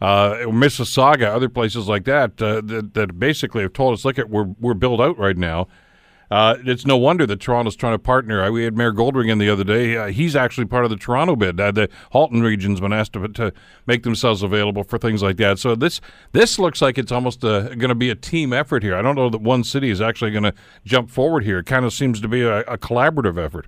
[0.01, 4.29] uh, Mississauga, other places like that, uh, that, that basically have told us, look, at
[4.29, 5.67] we're we're built out right now.
[6.31, 8.49] Uh, it's no wonder that Toronto's trying to partner.
[8.53, 9.97] We had Mayor Goldring in the other day.
[9.97, 11.59] Uh, he's actually part of the Toronto bid.
[11.59, 13.51] Uh, the Halton region's been asked to, to,
[13.85, 15.59] make themselves available for things like that.
[15.59, 15.99] So this
[16.31, 18.95] this looks like it's almost uh, going to be a team effort here.
[18.95, 20.53] I don't know that one city is actually going to
[20.85, 21.59] jump forward here.
[21.59, 23.67] It kind of seems to be a, a collaborative effort.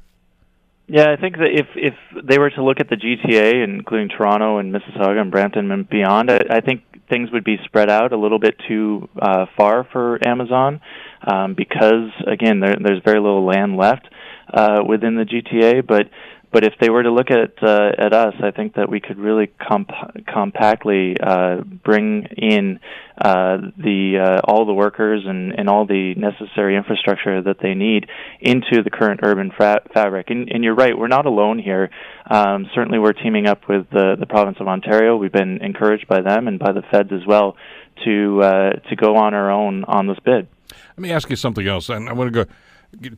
[0.93, 4.59] Yeah, I think that if if they were to look at the GTA, including Toronto
[4.59, 8.15] and Mississauga and Brampton and beyond, I, I think things would be spread out a
[8.15, 10.81] little bit too uh, far for Amazon
[11.25, 14.07] um, because again, there, there's very little land left
[14.53, 15.81] uh, within the GTA.
[15.87, 16.11] But
[16.53, 19.17] but if they were to look at uh, at us, I think that we could
[19.17, 19.89] really comp-
[20.31, 22.79] compactly uh, bring in
[23.17, 28.07] uh, the uh, all the workers and, and all the necessary infrastructure that they need
[28.39, 30.29] into the current urban fra- fabric.
[30.29, 31.89] And, and you're right, we're not alone here.
[32.29, 35.17] Um, certainly, we're teaming up with the, the province of Ontario.
[35.17, 37.57] We've been encouraged by them and by the feds as well
[38.05, 40.47] to uh, to go on our own on this bid.
[40.69, 42.51] Let me ask you something else, and I want to go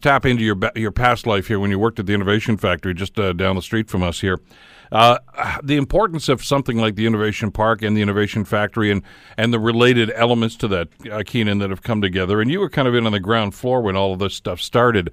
[0.01, 3.19] tap into your your past life here when you worked at the Innovation Factory just
[3.19, 4.39] uh, down the street from us here.
[4.91, 5.17] Uh,
[5.63, 9.01] the importance of something like the Innovation Park and the Innovation Factory and,
[9.38, 12.41] and the related elements to that, uh, Keenan, that have come together.
[12.41, 14.61] And you were kind of in on the ground floor when all of this stuff
[14.61, 15.11] started.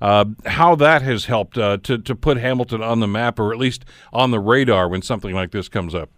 [0.00, 3.58] Uh, how that has helped uh, to, to put Hamilton on the map or at
[3.58, 6.10] least on the radar when something like this comes up.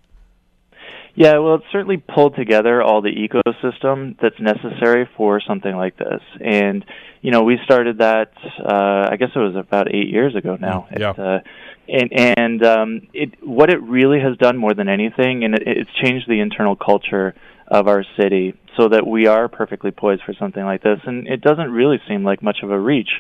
[1.17, 6.21] Yeah, well, it's certainly pulled together all the ecosystem that's necessary for something like this.
[6.41, 6.85] And,
[7.23, 10.89] you know, we started that, uh, I guess it was about eight years ago now.
[10.91, 11.11] Mm, yeah.
[11.11, 11.39] It, uh,
[11.87, 15.91] and and um, it, what it really has done more than anything, and it, it's
[16.03, 17.35] changed the internal culture
[17.69, 20.99] of our city so that we are perfectly poised for something like this.
[21.05, 23.11] And it doesn't really seem like much of a reach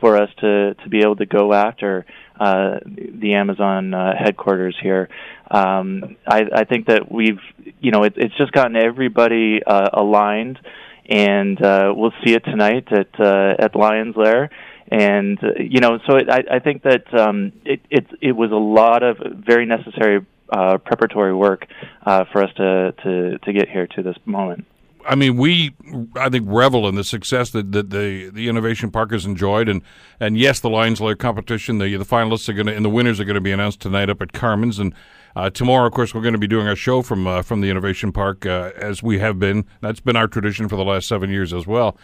[0.00, 2.06] for us to, to be able to go after
[2.38, 5.08] uh, the Amazon uh, headquarters here.
[5.50, 7.40] Um, I, I think that we've,
[7.80, 10.58] you know, it, it's just gotten everybody uh, aligned,
[11.06, 14.50] and uh, we'll see it tonight at uh, at Lions Lair.
[14.90, 18.50] And uh, you know, so it, I, I think that um, it, it it was
[18.50, 21.66] a lot of very necessary uh, preparatory work
[22.04, 24.66] uh, for us to, to to get here to this moment.
[25.08, 25.74] I mean, we
[26.16, 29.82] I think revel in the success that, that the the innovation park has enjoyed, and
[30.20, 33.20] and yes, the Lions Lair competition, the the finalists are going to and the winners
[33.20, 34.94] are going to be announced tonight up at Carmen's, and
[35.34, 37.70] uh, tomorrow, of course, we're going to be doing our show from uh, from the
[37.70, 39.64] innovation park uh, as we have been.
[39.80, 41.96] That's been our tradition for the last seven years as well.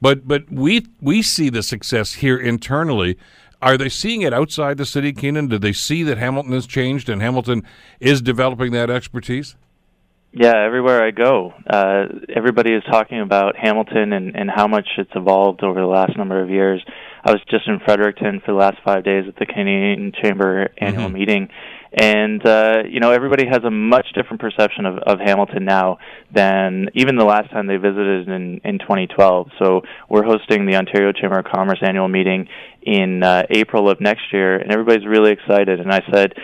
[0.00, 3.18] But but we we see the success here internally.
[3.60, 5.48] Are they seeing it outside the city, Keenan?
[5.48, 7.64] Do they see that Hamilton has changed and Hamilton
[7.98, 9.56] is developing that expertise?
[10.32, 12.04] Yeah, everywhere I go, uh,
[12.34, 16.42] everybody is talking about Hamilton and, and how much it's evolved over the last number
[16.42, 16.84] of years.
[17.24, 21.06] I was just in Fredericton for the last five days at the Canadian Chamber annual
[21.06, 21.14] mm-hmm.
[21.14, 21.48] meeting,
[21.92, 25.98] and uh, you know everybody has a much different perception of, of Hamilton now
[26.30, 29.48] than even the last time they visited in in 2012.
[29.58, 32.48] So we're hosting the Ontario Chamber of Commerce annual meeting
[32.82, 35.80] in uh, April of next year, and everybody's really excited.
[35.80, 36.34] And I said,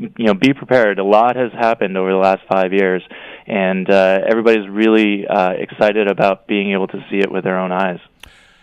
[0.00, 0.98] you know, be prepared.
[0.98, 3.02] A lot has happened over the last five years,
[3.46, 7.72] and uh, everybody's really uh, excited about being able to see it with their own
[7.72, 7.98] eyes.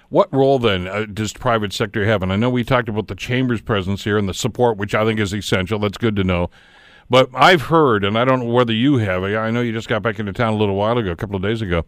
[0.09, 2.23] What role then uh, does the private sector have?
[2.23, 5.03] And I know we talked about the chamber's presence here and the support, which I
[5.03, 5.79] think is essential.
[5.79, 6.49] That's good to know.
[7.09, 9.23] But I've heard, and I don't know whether you have.
[9.23, 11.41] I know you just got back into town a little while ago, a couple of
[11.41, 11.85] days ago.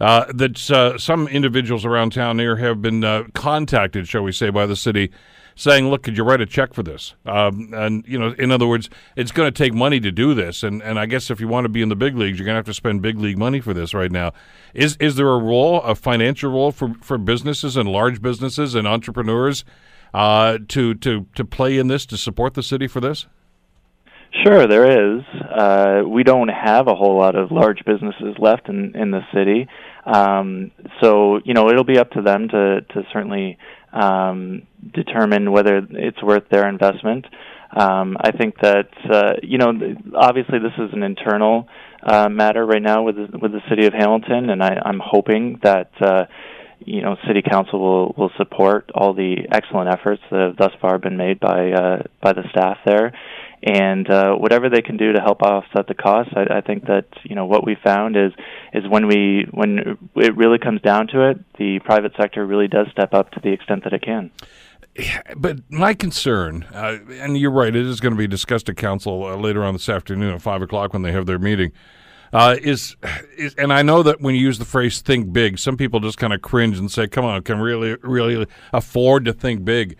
[0.00, 4.50] Uh, that uh, some individuals around town here have been uh, contacted, shall we say,
[4.50, 5.10] by the city
[5.56, 8.68] saying, "Look, could you write a check for this?" Um, and you know, in other
[8.68, 11.48] words, it's going to take money to do this, and and I guess if you
[11.48, 13.38] want to be in the big leagues, you're going to have to spend big league
[13.38, 14.32] money for this right now.
[14.74, 18.86] Is is there a role, a financial role for for businesses and large businesses and
[18.86, 19.64] entrepreneurs
[20.14, 23.26] uh, to to to play in this to support the city for this?
[24.44, 25.22] Sure, there is.
[25.42, 29.66] Uh, we don't have a whole lot of large businesses left in in the city,
[30.04, 33.56] um, so you know it'll be up to them to to certainly
[33.92, 37.26] um, determine whether it's worth their investment.
[37.74, 39.72] Um, I think that uh, you know
[40.14, 41.68] obviously this is an internal
[42.02, 45.60] uh, matter right now with the, with the city of Hamilton, and I, I'm hoping
[45.62, 45.90] that.
[46.00, 46.24] Uh,
[46.78, 50.98] you know, City Council will will support all the excellent efforts that have thus far
[50.98, 53.12] been made by uh, by the staff there,
[53.62, 56.32] and uh, whatever they can do to help offset the costs.
[56.36, 58.32] I, I think that you know what we found is
[58.72, 62.86] is when we when it really comes down to it, the private sector really does
[62.92, 64.30] step up to the extent that it can.
[65.36, 69.24] But my concern, uh, and you're right, it is going to be discussed at council
[69.24, 71.72] uh, later on this afternoon at five o'clock when they have their meeting.
[72.32, 72.96] Uh, is,
[73.36, 76.18] is and I know that when you use the phrase "think big," some people just
[76.18, 79.96] kind of cringe and say, "Come on, can really really afford to think big?"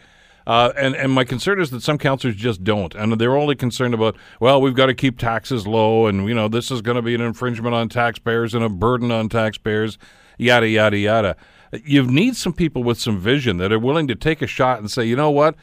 [0.46, 3.94] Uh, and and my concern is that some councillors just don't, and they're only concerned
[3.94, 7.02] about well, we've got to keep taxes low, and you know this is going to
[7.02, 9.98] be an infringement on taxpayers and a burden on taxpayers,
[10.38, 11.36] yada yada yada.
[11.84, 14.90] You need some people with some vision that are willing to take a shot and
[14.90, 15.54] say, you know what,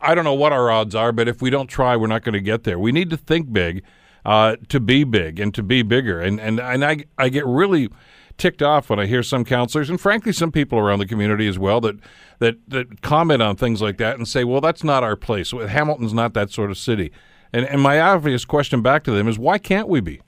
[0.00, 2.34] I don't know what our odds are, but if we don't try, we're not going
[2.34, 2.78] to get there.
[2.78, 3.82] We need to think big,
[4.24, 7.88] uh, to be big and to be bigger, and and and I I get really
[8.36, 11.58] ticked off when I hear some counselors and frankly some people around the community as
[11.58, 11.96] well that
[12.40, 15.52] that that comment on things like that and say, "Well, that's not our place.
[15.52, 17.12] Hamilton's not that sort of city."
[17.52, 20.20] And and my obvious question back to them is, why can't we be?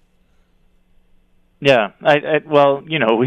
[1.61, 3.27] Yeah, I, I well, you know, we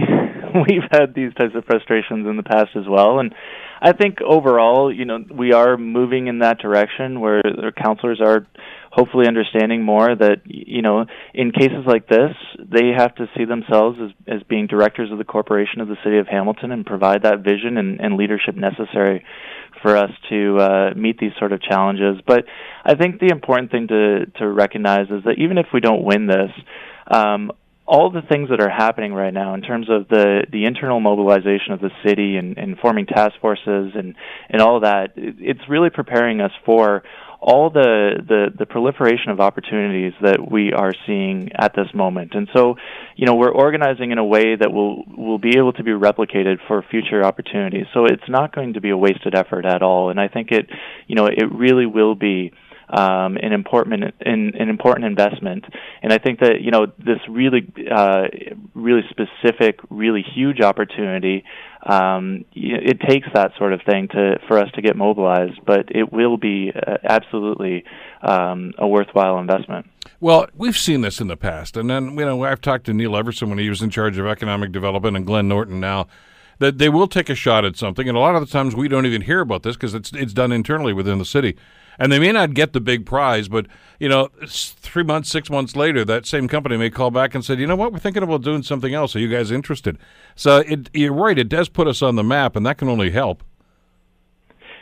[0.68, 3.34] we've had these types of frustrations in the past as well, and
[3.82, 8.46] I think overall, you know, we are moving in that direction where the counselors are
[8.92, 13.98] hopefully understanding more that you know in cases like this they have to see themselves
[14.04, 17.40] as as being directors of the corporation of the city of Hamilton and provide that
[17.40, 19.24] vision and, and leadership necessary
[19.82, 22.22] for us to uh, meet these sort of challenges.
[22.28, 22.46] But
[22.86, 26.28] I think the important thing to to recognize is that even if we don't win
[26.28, 26.52] this.
[27.08, 27.52] Um,
[27.86, 31.74] all the things that are happening right now in terms of the, the internal mobilization
[31.74, 34.16] of the city and, and forming task forces and,
[34.50, 37.04] and all that, it's really preparing us for
[37.42, 42.34] all the, the, the proliferation of opportunities that we are seeing at this moment.
[42.36, 42.76] And so,
[43.16, 46.58] you know, we're organizing in a way that will will be able to be replicated
[46.68, 47.88] for future opportunities.
[47.96, 50.12] So it's not going to be a wasted effort at all.
[50.12, 50.70] And I think it,
[51.08, 52.54] you know, it really will be
[52.92, 55.66] um, an important an, an important investment.
[56.02, 58.28] And I think that you know this really uh,
[58.76, 61.44] really specific, really huge opportunity.
[61.84, 66.12] Um, it takes that sort of thing to for us to get mobilized, but it
[66.12, 67.86] will be uh, absolutely
[68.22, 69.88] um, a worthwhile investment.
[70.20, 73.16] Well, we've seen this in the past, and then you know I've talked to Neil
[73.16, 76.08] Everson when he was in charge of economic development, and Glenn Norton now
[76.60, 78.88] that they will take a shot at something, and a lot of the times we
[78.88, 81.56] don't even hear about this because it's it's done internally within the city
[82.02, 83.68] and they may not get the big prize, but
[84.00, 87.54] you know, three months, six months later, that same company may call back and say,
[87.54, 89.16] you know what, we're thinking about doing something else.
[89.16, 90.00] Are you guys interested?
[90.36, 93.12] So it, you're right, it does put us on the map, and that can only
[93.12, 93.44] help.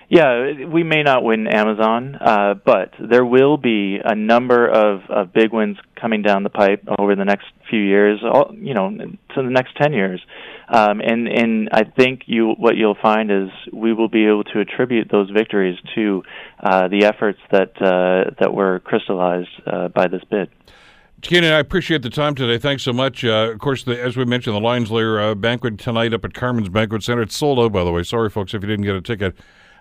[0.08, 5.34] Yeah, we may not win Amazon, uh, but there will be a number of, of
[5.34, 8.22] big wins coming down the pipe over the next few years.
[8.24, 10.22] All, you know, to the next ten years,
[10.70, 14.60] um, and and I think you what you'll find is we will be able to
[14.60, 16.24] attribute those victories to
[16.60, 20.50] uh, the efforts that uh, that were crystallized uh, by this bid.
[21.22, 22.58] Keenan, I appreciate the time today.
[22.58, 23.26] Thanks so much.
[23.26, 26.34] Uh, of course, the, as we mentioned, the Lions Lair uh, banquet tonight up at
[26.34, 27.24] Carmen's Banquet Center.
[27.24, 28.04] It's sold out, by the way.
[28.04, 29.36] Sorry, folks, if you didn't get a ticket.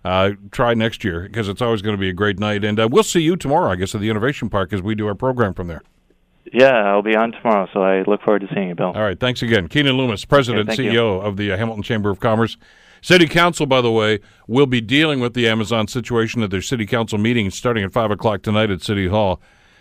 [0.05, 2.65] Uh, try next year because it's always going to be a great night.
[2.65, 5.07] And uh, we'll see you tomorrow, I guess, at the Innovation Park as we do
[5.07, 5.83] our program from there.
[6.53, 8.93] Yeah, I'll be on tomorrow, so I look forward to seeing you, Bill.
[8.95, 9.69] All right, thanks again.
[9.69, 11.01] Keenan Loomis, President okay, CEO you.
[11.01, 12.57] of the uh, Hamilton Chamber of Commerce.
[13.01, 16.87] City Council, by the way, will be dealing with the Amazon situation at their City
[16.87, 19.41] Council meeting starting at 5 o'clock tonight at City Hall.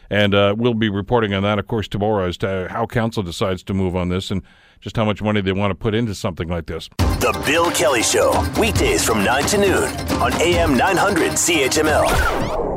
[0.10, 3.64] And uh, we'll be reporting on that, of course, tomorrow as to how Council decides
[3.64, 4.42] to move on this and
[4.80, 6.90] just how much money they want to put into something like this.
[6.98, 9.84] The Bill Kelly Show, weekdays from 9 to noon
[10.22, 12.77] on AM 900 CHML.